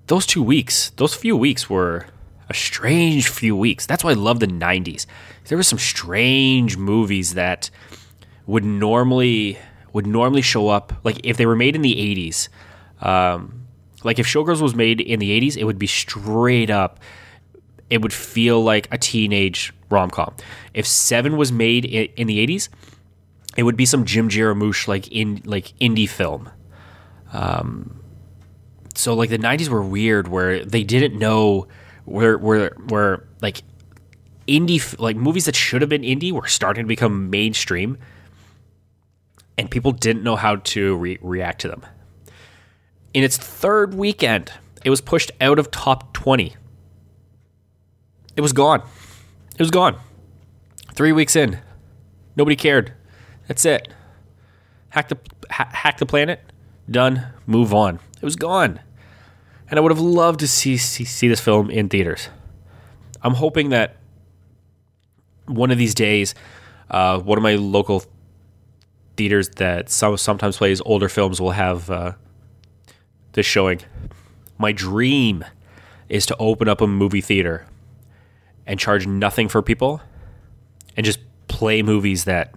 those 0.07 0.27
two 0.27 0.43
weeks, 0.43 0.91
those 0.97 1.15
few 1.15 1.37
weeks 1.37 1.69
were 1.69 2.07
a 2.49 2.55
strange 2.55 3.29
few 3.29 3.57
weeks. 3.57 3.87
That's 3.87 4.05
why 4.05 4.11
I 4.11 4.15
love 4.15 4.41
the 4.41 4.47
90s. 4.47 5.07
There 5.49 5.59
were 5.59 5.65
some 5.65 5.79
strange 5.79 6.77
movies 6.77 7.35
that 7.35 7.71
would 8.47 8.65
normally 8.65 9.59
would 9.93 10.07
normally 10.07 10.43
show 10.43 10.69
up 10.69 10.93
like 11.05 11.19
if 11.25 11.37
they 11.39 11.47
were 11.47 11.57
made 11.57 11.75
in 11.75 11.83
the 11.83 11.95
80s 11.95 12.49
um, 13.01 13.67
like 14.05 14.19
if 14.19 14.27
Showgirls 14.27 14.61
was 14.61 14.75
made 14.75 15.01
in 15.01 15.19
the 15.19 15.39
80s, 15.41 15.57
it 15.57 15.65
would 15.65 15.79
be 15.79 15.87
straight 15.87 16.71
up. 16.71 17.01
It 17.91 18.03
would 18.03 18.13
feel 18.13 18.63
like 18.63 18.89
a 18.91 18.99
teenage 18.99 19.73
rom 19.91 20.11
com. 20.11 20.35
If 20.75 20.87
Seven 20.87 21.37
was 21.37 21.53
made 21.53 21.85
in, 21.85 22.27
the 22.27 22.47
80s, 22.47 22.69
it 23.57 23.63
would 23.63 23.77
be 23.77 23.87
some 23.87 24.05
Jim 24.05 24.29
Jarmusch 24.29 24.89
like 24.89 25.09
in 25.09 25.43
like 25.45 25.73
indie 25.81 26.09
film. 26.09 26.51
Um, 27.33 28.03
so 28.95 29.15
like 29.15 29.31
the 29.31 29.39
90s 29.39 29.69
were 29.69 29.83
weird 29.83 30.29
where 30.29 30.65
they 30.65 30.85
didn't 30.85 31.19
know 31.19 31.69
where 32.05 32.39
where 32.39 32.77
where 32.89 33.27
like 33.41 33.63
indie 34.47 34.99
like 34.99 35.17
movies 35.17 35.47
that 35.47 35.57
should 35.57 35.83
have 35.83 35.89
been 35.89 36.03
indie 36.03 36.33
were 36.33 36.47
starting 36.47 36.85
to 36.85 36.89
become 36.89 37.31
mainstream 37.31 37.99
and 39.59 39.71
people 39.71 39.91
didn't 39.91 40.23
know 40.23 40.37
how 40.37 40.57
to 40.57 40.97
re- 40.97 41.19
react 41.21 41.61
to 41.63 41.69
them 41.69 41.85
in 43.17 43.25
its 43.25 43.39
third 43.39 43.95
weekend, 43.95 44.53
it 44.85 44.91
was 44.91 45.01
pushed 45.01 45.33
out 45.41 45.59
of 45.59 45.71
top 45.71 46.13
20. 46.13 46.55
It 48.37 48.41
was 48.43 48.53
gone. 48.53 48.83
It 49.53 49.59
was 49.59 49.71
gone. 49.71 49.99
Three 50.93 51.13
weeks 51.13 51.35
in, 51.35 51.59
nobody 52.37 52.57
cared. 52.57 52.93
That's 53.47 53.65
it. 53.65 53.89
Hack 54.91 55.09
the 55.09 55.19
ha- 55.51 55.71
hack 55.73 55.99
the 55.99 56.07
planet. 56.07 56.41
Done. 56.91 57.27
Move 57.47 57.75
on. 57.75 58.01
It 58.21 58.25
was 58.25 58.37
gone. 58.37 58.81
And 59.69 59.79
I 59.79 59.83
would 59.83 59.93
have 59.93 60.01
loved 60.01 60.41
to 60.41 60.49
see 60.49 60.77
see, 60.77 61.05
see 61.05 61.29
this 61.29 61.41
film 61.41 61.71
in 61.71 61.89
theaters. 61.89 62.29
I'm 63.23 63.35
hoping 63.35 63.71
that 63.71 63.97
one 65.47 65.71
of 65.71 65.79
these 65.79 65.95
days, 65.95 66.35
uh, 66.91 67.19
one 67.19 67.39
of 67.39 67.43
my 67.43 67.57
local 67.57 68.05
theaters 69.17 69.49
that 69.57 69.89
some, 69.89 70.17
sometimes 70.17 70.59
plays 70.59 70.81
older 70.83 71.09
films 71.09 71.41
will 71.41 71.53
have 71.53 71.91
uh, 71.91 72.13
this 73.33 73.47
showing. 73.47 73.81
My 74.59 74.73
dream 74.73 75.45
is 76.09 76.27
to 76.27 76.37
open 76.39 76.69
up 76.69 76.81
a 76.81 76.87
movie 76.87 77.21
theater 77.21 77.67
and 78.67 78.79
charge 78.79 79.07
nothing 79.07 79.49
for 79.49 79.63
people 79.63 80.01
and 80.97 81.05
just 81.05 81.19
play 81.49 81.83
movies 81.83 82.25
that 82.25 82.55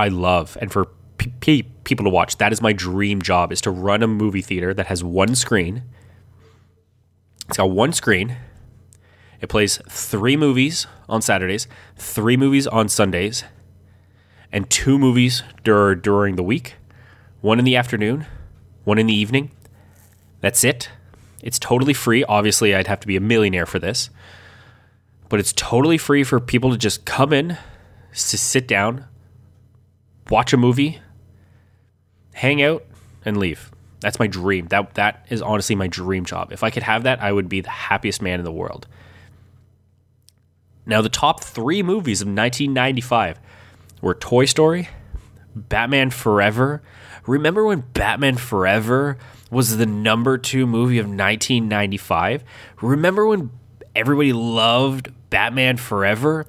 I 0.00 0.08
love 0.08 0.56
and 0.62 0.72
for 0.72 0.86
p- 1.18 1.62
people 1.84 2.04
to 2.04 2.10
watch. 2.10 2.38
That 2.38 2.52
is 2.52 2.62
my 2.62 2.72
dream 2.72 3.20
job 3.20 3.52
is 3.52 3.60
to 3.60 3.70
run 3.70 4.02
a 4.02 4.06
movie 4.06 4.40
theater 4.40 4.72
that 4.72 4.86
has 4.86 5.04
one 5.04 5.34
screen. 5.34 5.82
It's 7.46 7.58
got 7.58 7.70
one 7.70 7.92
screen. 7.92 8.36
It 9.42 9.50
plays 9.50 9.78
3 9.90 10.38
movies 10.38 10.86
on 11.06 11.20
Saturdays, 11.20 11.68
3 11.96 12.38
movies 12.38 12.66
on 12.66 12.88
Sundays, 12.88 13.44
and 14.50 14.70
2 14.70 14.98
movies 14.98 15.42
dur- 15.64 15.94
during 15.94 16.36
the 16.36 16.42
week. 16.42 16.76
One 17.42 17.58
in 17.58 17.66
the 17.66 17.76
afternoon, 17.76 18.26
one 18.84 18.98
in 18.98 19.06
the 19.06 19.14
evening. 19.14 19.50
That's 20.40 20.64
it. 20.64 20.88
It's 21.42 21.58
totally 21.58 21.94
free. 21.94 22.24
Obviously, 22.24 22.74
I'd 22.74 22.86
have 22.86 23.00
to 23.00 23.06
be 23.06 23.16
a 23.16 23.20
millionaire 23.20 23.66
for 23.66 23.78
this, 23.78 24.08
but 25.28 25.40
it's 25.40 25.52
totally 25.52 25.98
free 25.98 26.24
for 26.24 26.40
people 26.40 26.70
to 26.70 26.78
just 26.78 27.04
come 27.04 27.34
in, 27.34 27.58
to 28.12 28.38
sit 28.38 28.66
down, 28.66 29.04
watch 30.30 30.52
a 30.52 30.56
movie, 30.56 31.00
hang 32.32 32.62
out, 32.62 32.84
and 33.24 33.36
leave. 33.36 33.70
That's 34.00 34.18
my 34.18 34.26
dream. 34.26 34.66
That 34.68 34.94
that 34.94 35.26
is 35.28 35.42
honestly 35.42 35.76
my 35.76 35.86
dream 35.86 36.24
job. 36.24 36.52
If 36.52 36.62
I 36.62 36.70
could 36.70 36.82
have 36.82 37.02
that, 37.02 37.22
I 37.22 37.32
would 37.32 37.48
be 37.48 37.60
the 37.60 37.70
happiest 37.70 38.22
man 38.22 38.38
in 38.38 38.44
the 38.44 38.52
world. 38.52 38.86
Now, 40.86 41.02
the 41.02 41.10
top 41.10 41.44
three 41.44 41.82
movies 41.82 42.22
of 42.22 42.26
1995 42.26 43.38
were 44.00 44.14
Toy 44.14 44.46
Story, 44.46 44.88
Batman 45.54 46.10
Forever. 46.10 46.82
Remember 47.26 47.64
when 47.64 47.80
Batman 47.92 48.36
Forever 48.36 49.18
was 49.50 49.76
the 49.76 49.86
number 49.86 50.38
two 50.38 50.66
movie 50.66 50.98
of 50.98 51.04
1995? 51.06 52.42
Remember 52.80 53.26
when 53.26 53.50
everybody 53.94 54.32
loved 54.32 55.12
Batman 55.28 55.76
Forever? 55.76 56.46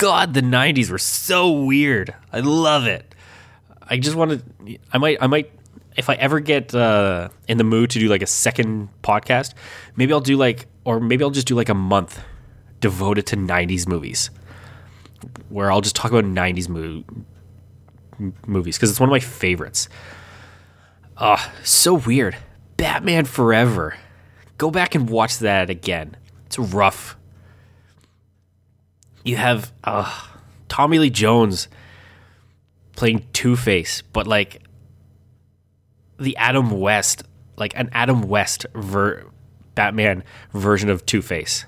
God, 0.00 0.32
the 0.32 0.40
90s 0.40 0.90
were 0.90 0.98
so 0.98 1.50
weird. 1.50 2.14
I 2.32 2.40
love 2.40 2.86
it. 2.86 3.14
I 3.82 3.98
just 3.98 4.16
want 4.16 4.42
to. 4.66 4.78
I 4.92 4.98
might. 4.98 5.18
I 5.20 5.26
might. 5.26 5.52
If 5.94 6.08
I 6.08 6.14
ever 6.14 6.40
get 6.40 6.74
uh, 6.74 7.28
in 7.48 7.58
the 7.58 7.64
mood 7.64 7.90
to 7.90 7.98
do 7.98 8.08
like 8.08 8.22
a 8.22 8.26
second 8.26 8.88
podcast, 9.02 9.52
maybe 9.96 10.14
I'll 10.14 10.20
do 10.20 10.38
like, 10.38 10.66
or 10.84 11.00
maybe 11.00 11.22
I'll 11.22 11.30
just 11.30 11.46
do 11.46 11.54
like 11.54 11.68
a 11.68 11.74
month 11.74 12.18
devoted 12.80 13.26
to 13.26 13.36
90s 13.36 13.86
movies, 13.86 14.30
where 15.50 15.70
I'll 15.70 15.82
just 15.82 15.96
talk 15.96 16.10
about 16.10 16.24
90s 16.24 16.68
mo- 16.70 17.04
movies 18.46 18.78
because 18.78 18.90
it's 18.90 19.00
one 19.00 19.08
of 19.08 19.12
my 19.12 19.20
favorites. 19.20 19.90
Ah, 21.18 21.52
oh, 21.52 21.60
so 21.62 21.94
weird. 21.94 22.38
Batman 22.78 23.26
Forever. 23.26 23.96
Go 24.56 24.70
back 24.70 24.94
and 24.94 25.10
watch 25.10 25.38
that 25.40 25.68
again. 25.68 26.16
It's 26.46 26.58
rough. 26.58 27.16
You 29.24 29.36
have 29.36 29.72
uh, 29.84 30.10
Tommy 30.68 30.98
Lee 30.98 31.10
Jones 31.10 31.68
playing 32.96 33.26
Two 33.32 33.56
Face, 33.56 34.02
but 34.02 34.26
like 34.26 34.62
the 36.18 36.36
Adam 36.36 36.70
West, 36.70 37.22
like 37.56 37.72
an 37.76 37.90
Adam 37.92 38.22
West 38.22 38.66
ver- 38.74 39.26
Batman 39.74 40.24
version 40.52 40.88
of 40.90 41.04
Two 41.06 41.22
Face. 41.22 41.64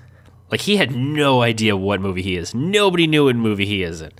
Like 0.51 0.61
he 0.61 0.77
had 0.77 0.95
no 0.95 1.41
idea 1.41 1.75
what 1.75 2.01
movie 2.01 2.21
he 2.21 2.35
is. 2.35 2.53
Nobody 2.53 3.07
knew 3.07 3.25
what 3.25 3.35
movie 3.35 3.65
he 3.65 3.83
is 3.83 4.01
in. 4.01 4.11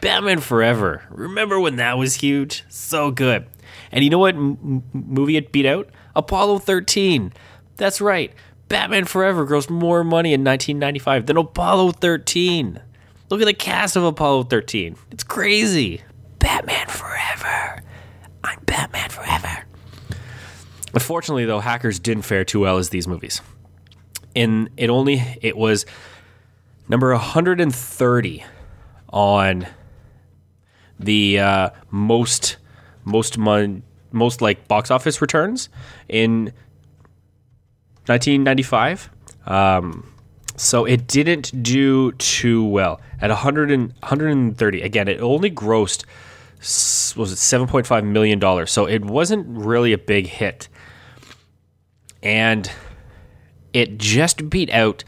Batman 0.00 0.40
Forever. 0.40 1.02
Remember 1.10 1.58
when 1.60 1.76
that 1.76 1.98
was 1.98 2.16
huge? 2.16 2.64
So 2.68 3.10
good. 3.10 3.46
And 3.90 4.02
you 4.04 4.10
know 4.10 4.18
what 4.18 4.34
m- 4.34 4.82
movie 4.92 5.36
it 5.36 5.52
beat 5.52 5.66
out? 5.66 5.88
Apollo 6.14 6.58
13. 6.58 7.32
That's 7.76 8.00
right. 8.00 8.32
Batman 8.72 9.04
Forever 9.04 9.46
grossed 9.46 9.68
more 9.68 10.02
money 10.02 10.32
in 10.32 10.42
1995 10.42 11.26
than 11.26 11.36
Apollo 11.36 11.90
13. 11.90 12.80
Look 13.28 13.42
at 13.42 13.44
the 13.44 13.52
cast 13.52 13.96
of 13.96 14.04
Apollo 14.04 14.44
13. 14.44 14.96
It's 15.10 15.24
crazy. 15.24 16.00
Batman 16.38 16.88
Forever. 16.88 17.82
I'm 18.42 18.58
Batman 18.64 19.10
Forever. 19.10 19.66
Unfortunately, 20.94 21.44
though, 21.44 21.60
Hackers 21.60 21.98
didn't 21.98 22.22
fare 22.22 22.46
too 22.46 22.60
well 22.60 22.78
as 22.78 22.88
these 22.88 23.06
movies. 23.06 23.42
In 24.34 24.70
it 24.78 24.88
only 24.88 25.22
it 25.42 25.54
was 25.54 25.84
number 26.88 27.10
130 27.10 28.44
on 29.10 29.66
the 30.98 31.38
uh, 31.38 31.70
most 31.90 32.56
most 33.04 33.36
mon- 33.36 33.82
most 34.12 34.40
like 34.40 34.66
box 34.66 34.90
office 34.90 35.20
returns 35.20 35.68
in 36.08 36.54
1995. 38.06 39.10
Um, 39.46 40.12
so 40.56 40.84
it 40.84 41.06
didn't 41.06 41.62
do 41.62 42.12
too 42.12 42.64
well 42.64 43.00
at 43.20 43.30
100 43.30 43.70
and, 43.70 43.88
130. 44.00 44.82
Again, 44.82 45.08
it 45.08 45.20
only 45.20 45.50
grossed 45.50 46.04
was 47.16 47.32
it 47.32 47.36
7.5 47.36 48.04
million 48.04 48.38
dollars. 48.38 48.70
So 48.70 48.86
it 48.86 49.04
wasn't 49.04 49.46
really 49.48 49.92
a 49.92 49.98
big 49.98 50.28
hit. 50.28 50.68
And 52.22 52.70
it 53.72 53.98
just 53.98 54.48
beat 54.48 54.70
out 54.70 55.02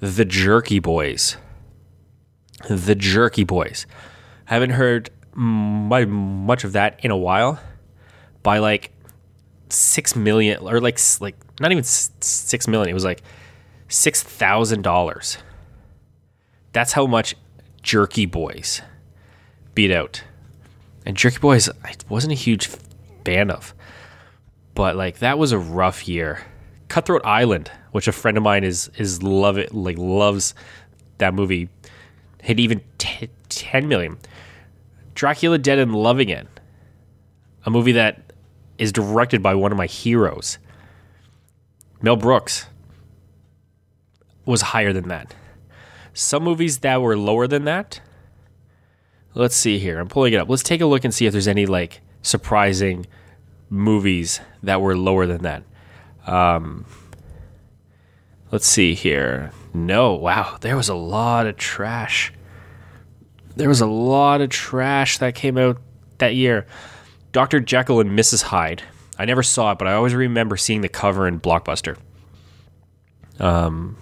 the 0.00 0.26
Jerky 0.26 0.78
Boys. 0.80 1.36
The 2.68 2.94
Jerky 2.94 3.44
Boys. 3.44 3.86
Haven't 4.44 4.70
heard 4.70 5.10
much 5.34 6.64
of 6.64 6.72
that 6.72 7.00
in 7.02 7.10
a 7.10 7.16
while. 7.16 7.58
By 8.42 8.58
like 8.58 8.92
six 9.70 10.14
million, 10.14 10.60
or 10.60 10.80
like 10.80 10.98
like 11.20 11.36
not 11.60 11.72
even 11.72 11.84
six 11.84 12.68
million. 12.68 12.90
It 12.90 12.94
was 12.94 13.04
like 13.04 13.22
six 13.88 14.22
thousand 14.22 14.82
dollars. 14.82 15.38
That's 16.72 16.92
how 16.92 17.06
much 17.06 17.34
Jerky 17.82 18.26
Boys 18.26 18.82
beat 19.74 19.90
out. 19.90 20.22
And 21.06 21.16
Jerky 21.16 21.38
Boys, 21.38 21.68
I 21.84 21.94
wasn't 22.08 22.32
a 22.32 22.36
huge 22.36 22.68
fan 23.24 23.50
of, 23.50 23.74
but 24.74 24.96
like 24.96 25.18
that 25.18 25.38
was 25.38 25.52
a 25.52 25.58
rough 25.58 26.06
year. 26.06 26.44
Cutthroat 26.88 27.22
Island, 27.24 27.70
which 27.92 28.08
a 28.08 28.12
friend 28.12 28.36
of 28.36 28.42
mine 28.42 28.64
is 28.64 28.90
is 28.98 29.22
love 29.22 29.58
it 29.58 29.74
like 29.74 29.98
loves 29.98 30.54
that 31.18 31.34
movie, 31.34 31.68
hit 32.42 32.60
even 32.60 32.80
t- 32.98 33.30
ten 33.48 33.88
million. 33.88 34.18
Dracula 35.14 35.58
Dead 35.58 35.78
and 35.78 35.94
Loving 35.94 36.28
It, 36.28 36.46
a 37.64 37.70
movie 37.70 37.92
that 37.92 38.32
is 38.78 38.92
directed 38.92 39.42
by 39.42 39.54
one 39.54 39.72
of 39.72 39.78
my 39.78 39.86
heroes, 39.86 40.58
Mel 42.00 42.16
Brooks, 42.16 42.66
was 44.44 44.62
higher 44.62 44.92
than 44.92 45.08
that. 45.08 45.34
Some 46.14 46.42
movies 46.42 46.78
that 46.78 47.02
were 47.02 47.16
lower 47.16 47.46
than 47.46 47.64
that. 47.64 48.00
Let's 49.34 49.54
see 49.54 49.78
here. 49.78 50.00
I'm 50.00 50.08
pulling 50.08 50.32
it 50.32 50.38
up. 50.38 50.48
Let's 50.48 50.62
take 50.62 50.80
a 50.80 50.86
look 50.86 51.04
and 51.04 51.14
see 51.14 51.26
if 51.26 51.32
there's 51.32 51.48
any 51.48 51.66
like 51.66 52.00
surprising 52.22 53.06
movies 53.68 54.40
that 54.62 54.80
were 54.80 54.96
lower 54.96 55.26
than 55.26 55.42
that. 55.42 55.62
Um, 56.26 56.86
let's 58.50 58.66
see 58.66 58.94
here. 58.94 59.52
No, 59.74 60.14
wow, 60.14 60.56
there 60.60 60.76
was 60.76 60.88
a 60.88 60.94
lot 60.94 61.46
of 61.46 61.56
trash 61.56 62.32
there 63.58 63.68
was 63.68 63.80
a 63.80 63.86
lot 63.86 64.40
of 64.40 64.50
trash 64.50 65.18
that 65.18 65.34
came 65.34 65.58
out 65.58 65.78
that 66.18 66.34
year. 66.34 66.64
Dr. 67.32 67.60
Jekyll 67.60 68.00
and 68.00 68.16
Mrs. 68.16 68.44
Hyde. 68.44 68.82
I 69.18 69.24
never 69.24 69.42
saw 69.42 69.72
it, 69.72 69.78
but 69.78 69.88
I 69.88 69.94
always 69.94 70.14
remember 70.14 70.56
seeing 70.56 70.80
the 70.80 70.88
cover 70.88 71.26
in 71.26 71.40
Blockbuster. 71.40 71.96
Um, 73.40 73.96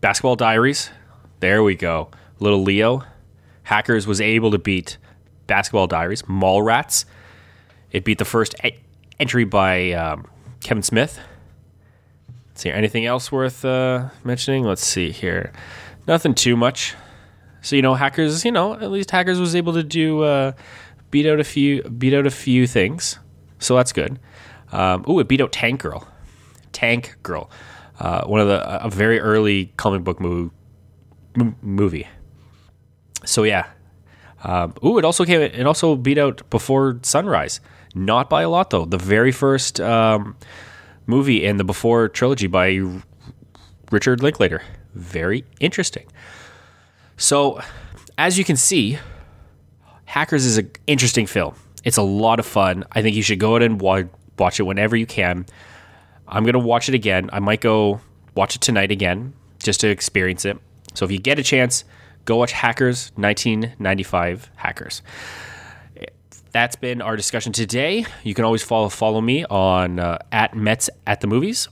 Basketball 0.00 0.36
Diaries. 0.36 0.90
There 1.40 1.62
we 1.62 1.74
go. 1.74 2.10
Little 2.38 2.62
Leo. 2.62 3.02
Hackers 3.64 4.06
was 4.06 4.20
able 4.20 4.50
to 4.52 4.58
beat 4.58 4.96
Basketball 5.46 5.86
Diaries. 5.86 6.22
Mallrats. 6.22 7.04
It 7.90 8.04
beat 8.04 8.18
the 8.18 8.24
first 8.24 8.54
e- 8.64 8.78
entry 9.18 9.44
by 9.44 9.92
um, 9.92 10.26
Kevin 10.60 10.82
Smith. 10.82 11.18
Let's 12.48 12.62
see, 12.62 12.70
anything 12.70 13.06
else 13.06 13.32
worth 13.32 13.64
uh, 13.64 14.10
mentioning? 14.24 14.64
Let's 14.64 14.86
see 14.86 15.10
here. 15.10 15.52
Nothing 16.06 16.34
too 16.34 16.56
much. 16.56 16.94
So 17.60 17.76
you 17.76 17.82
know, 17.82 17.94
hackers, 17.94 18.44
you 18.44 18.52
know, 18.52 18.74
at 18.74 18.90
least 18.90 19.10
hackers 19.10 19.38
was 19.38 19.54
able 19.54 19.72
to 19.74 19.82
do 19.82 20.22
uh, 20.22 20.52
beat 21.10 21.26
out 21.26 21.38
a 21.38 21.44
few 21.44 21.82
beat 21.82 22.12
out 22.14 22.26
a 22.26 22.30
few 22.30 22.66
things. 22.66 23.18
So 23.62 23.76
that's 23.76 23.92
good. 23.92 24.18
Um, 24.72 25.04
ooh, 25.08 25.20
it 25.20 25.28
beat 25.28 25.40
out 25.40 25.52
Tank 25.52 25.80
Girl. 25.80 26.06
Tank 26.72 27.16
Girl, 27.22 27.50
uh, 28.00 28.24
one 28.24 28.40
of 28.40 28.48
the 28.48 28.84
a 28.84 28.90
very 28.90 29.20
early 29.20 29.72
comic 29.76 30.02
book 30.02 30.20
mo- 30.20 30.50
m- 31.38 31.56
movie. 31.62 32.08
So 33.24 33.44
yeah. 33.44 33.66
Um, 34.44 34.74
ooh, 34.84 34.98
it 34.98 35.04
also 35.04 35.24
came. 35.24 35.40
It 35.40 35.66
also 35.66 35.94
beat 35.94 36.18
out 36.18 36.48
Before 36.50 36.98
Sunrise. 37.02 37.60
Not 37.94 38.28
by 38.28 38.42
a 38.42 38.48
lot 38.48 38.70
though. 38.70 38.84
The 38.86 38.98
very 38.98 39.30
first 39.30 39.80
um, 39.80 40.36
movie 41.06 41.44
in 41.44 41.58
the 41.58 41.64
Before 41.64 42.08
trilogy 42.08 42.48
by 42.48 42.80
Richard 43.92 44.22
Linklater. 44.22 44.62
Very 44.94 45.44
interesting. 45.60 46.06
So, 47.16 47.60
as 48.18 48.38
you 48.38 48.44
can 48.44 48.56
see, 48.56 48.98
Hackers 50.06 50.44
is 50.44 50.58
an 50.58 50.70
interesting 50.86 51.26
film. 51.26 51.54
It's 51.84 51.96
a 51.96 52.02
lot 52.02 52.38
of 52.38 52.46
fun. 52.46 52.84
I 52.92 53.02
think 53.02 53.16
you 53.16 53.22
should 53.22 53.38
go 53.38 53.56
out 53.56 53.62
and 53.62 53.80
watch 53.80 54.60
it 54.60 54.62
whenever 54.62 54.96
you 54.96 55.06
can. 55.06 55.46
I'm 56.28 56.44
going 56.44 56.54
to 56.54 56.58
watch 56.58 56.88
it 56.88 56.94
again. 56.94 57.28
I 57.32 57.40
might 57.40 57.60
go 57.60 58.00
watch 58.34 58.56
it 58.56 58.60
tonight 58.60 58.90
again 58.90 59.34
just 59.58 59.80
to 59.80 59.88
experience 59.88 60.44
it. 60.44 60.58
So, 60.94 61.04
if 61.04 61.10
you 61.10 61.18
get 61.18 61.38
a 61.38 61.42
chance, 61.42 61.84
go 62.24 62.36
watch 62.36 62.52
Hackers 62.52 63.12
1995 63.16 64.50
Hackers. 64.56 65.02
That's 66.52 66.76
been 66.76 67.00
our 67.00 67.16
discussion 67.16 67.52
today. 67.52 68.04
You 68.22 68.34
can 68.34 68.44
always 68.44 68.62
follow 68.62 68.90
follow 68.90 69.22
me 69.22 69.44
on 69.46 69.98
uh, 69.98 70.18
at 70.30 70.54
Mets 70.54 70.90
at 71.06 71.22
the 71.22 71.26
movies. 71.26 71.68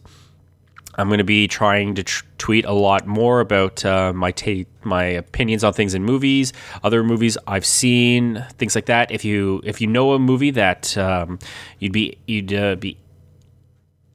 I'm 0.97 1.09
going 1.09 1.19
to 1.19 1.25
be 1.25 1.47
trying 1.47 1.95
to 1.95 2.03
tr- 2.03 2.25
tweet 2.39 2.65
a 2.65 2.73
lot 2.73 3.07
more 3.07 3.41
about 3.41 3.85
uh, 3.85 4.13
my 4.13 4.33
ta- 4.33 4.65
my 4.83 5.05
opinions 5.05 5.63
on 5.63 5.73
things 5.73 5.95
in 5.95 6.05
movies, 6.05 6.53
other 6.83 7.05
movies 7.05 7.39
I've 7.47 7.65
seen, 7.65 8.45
things 8.59 8.75
like 8.75 8.87
that. 8.87 9.11
If 9.11 9.25
you 9.25 9.61
if 9.65 9.81
you 9.81 9.87
know 9.87 10.13
a 10.13 10.19
movie 10.19 10.51
that 10.51 10.97
um, 10.99 11.39
you'd 11.79 11.93
be 11.93 12.19
you'd 12.27 12.53
uh, 12.53 12.77
be 12.77 12.97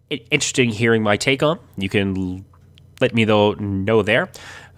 interested 0.09 0.63
in 0.63 0.69
hearing 0.69 1.01
my 1.01 1.17
take 1.17 1.41
on, 1.41 1.59
you 1.77 1.89
can 1.89 2.45
let 3.01 3.13
me 3.15 3.25
though 3.25 3.53
know 3.53 4.01
there. 4.01 4.29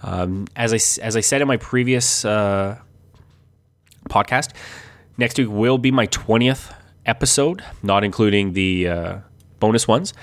Um, 0.03 0.47
as 0.55 0.73
I 0.73 1.01
as 1.03 1.15
I 1.15 1.21
said 1.21 1.41
in 1.41 1.47
my 1.47 1.57
previous 1.57 2.23
uh, 2.23 2.77
podcast, 4.09 4.53
next 5.17 5.37
week 5.39 5.49
will 5.49 5.77
be 5.79 5.91
my 5.91 6.05
twentieth 6.05 6.71
episode, 7.05 7.63
not 7.81 8.03
including 8.03 8.53
the 8.53 8.87
uh, 8.87 9.17
bonus 9.59 9.87
ones. 9.87 10.13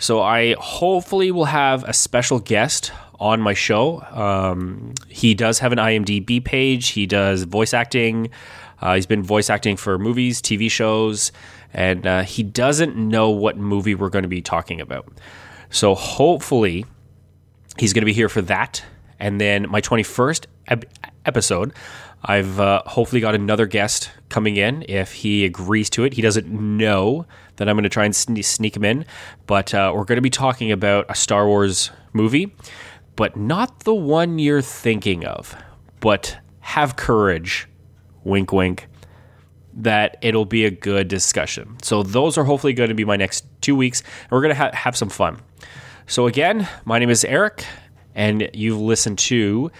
So 0.00 0.22
I 0.22 0.56
hopefully 0.58 1.30
will 1.30 1.44
have 1.44 1.84
a 1.84 1.92
special 1.92 2.40
guest 2.40 2.90
on 3.20 3.38
my 3.42 3.52
show. 3.52 4.00
Um, 4.10 4.94
he 5.08 5.34
does 5.34 5.58
have 5.58 5.72
an 5.72 5.78
IMDb 5.78 6.42
page. 6.42 6.88
He 6.88 7.06
does 7.06 7.42
voice 7.42 7.74
acting. 7.74 8.30
Uh, 8.80 8.94
he's 8.94 9.04
been 9.04 9.22
voice 9.22 9.50
acting 9.50 9.76
for 9.76 9.98
movies, 9.98 10.40
TV 10.40 10.70
shows, 10.70 11.32
and 11.74 12.06
uh, 12.06 12.22
he 12.22 12.42
doesn't 12.42 12.96
know 12.96 13.28
what 13.28 13.58
movie 13.58 13.94
we're 13.94 14.08
going 14.08 14.22
to 14.22 14.28
be 14.28 14.40
talking 14.40 14.80
about. 14.80 15.06
So 15.68 15.94
hopefully, 15.94 16.86
he's 17.76 17.92
going 17.92 18.00
to 18.00 18.06
be 18.06 18.14
here 18.14 18.30
for 18.30 18.40
that. 18.42 18.82
And 19.18 19.38
then 19.38 19.68
my 19.68 19.82
21st 19.82 20.46
ep- 20.68 20.86
episode, 21.26 21.74
I've 22.22 22.60
uh, 22.60 22.82
hopefully 22.86 23.20
got 23.20 23.34
another 23.34 23.66
guest 23.66 24.10
coming 24.28 24.56
in 24.56 24.84
if 24.88 25.12
he 25.12 25.44
agrees 25.44 25.88
to 25.90 26.04
it. 26.04 26.12
He 26.12 26.22
doesn't 26.22 26.48
know 26.48 27.26
that 27.56 27.68
I'm 27.68 27.76
going 27.76 27.84
to 27.84 27.88
try 27.88 28.04
and 28.04 28.14
sneak 28.14 28.76
him 28.76 28.84
in, 28.84 29.06
but 29.46 29.72
uh, 29.72 29.92
we're 29.94 30.04
going 30.04 30.16
to 30.16 30.22
be 30.22 30.30
talking 30.30 30.70
about 30.70 31.06
a 31.08 31.14
Star 31.14 31.46
Wars 31.46 31.90
movie, 32.12 32.54
but 33.16 33.36
not 33.36 33.80
the 33.80 33.94
one 33.94 34.38
you're 34.38 34.62
thinking 34.62 35.24
of. 35.24 35.54
But 36.00 36.38
have 36.60 36.96
courage, 36.96 37.68
wink, 38.24 38.52
wink, 38.52 38.88
that 39.74 40.16
it'll 40.20 40.44
be 40.44 40.64
a 40.64 40.70
good 40.70 41.08
discussion. 41.08 41.76
So 41.82 42.02
those 42.02 42.36
are 42.36 42.44
hopefully 42.44 42.72
going 42.72 42.88
to 42.88 42.94
be 42.94 43.04
my 43.04 43.16
next 43.16 43.44
two 43.60 43.76
weeks, 43.76 44.00
and 44.00 44.32
we're 44.32 44.42
going 44.42 44.54
to 44.54 44.60
ha- 44.60 44.70
have 44.74 44.96
some 44.96 45.08
fun. 45.08 45.40
So 46.06 46.26
again, 46.26 46.68
my 46.84 46.98
name 46.98 47.10
is 47.10 47.24
Eric, 47.24 47.64
and 48.14 48.50
you've 48.52 48.80
listened 48.80 49.18
to 49.18 49.70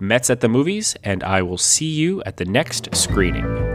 Mets 0.00 0.30
at 0.30 0.40
the 0.40 0.48
Movies, 0.48 0.96
and 1.02 1.22
I 1.24 1.42
will 1.42 1.58
see 1.58 1.90
you 1.90 2.22
at 2.24 2.36
the 2.36 2.44
next 2.44 2.94
screening. 2.94 3.67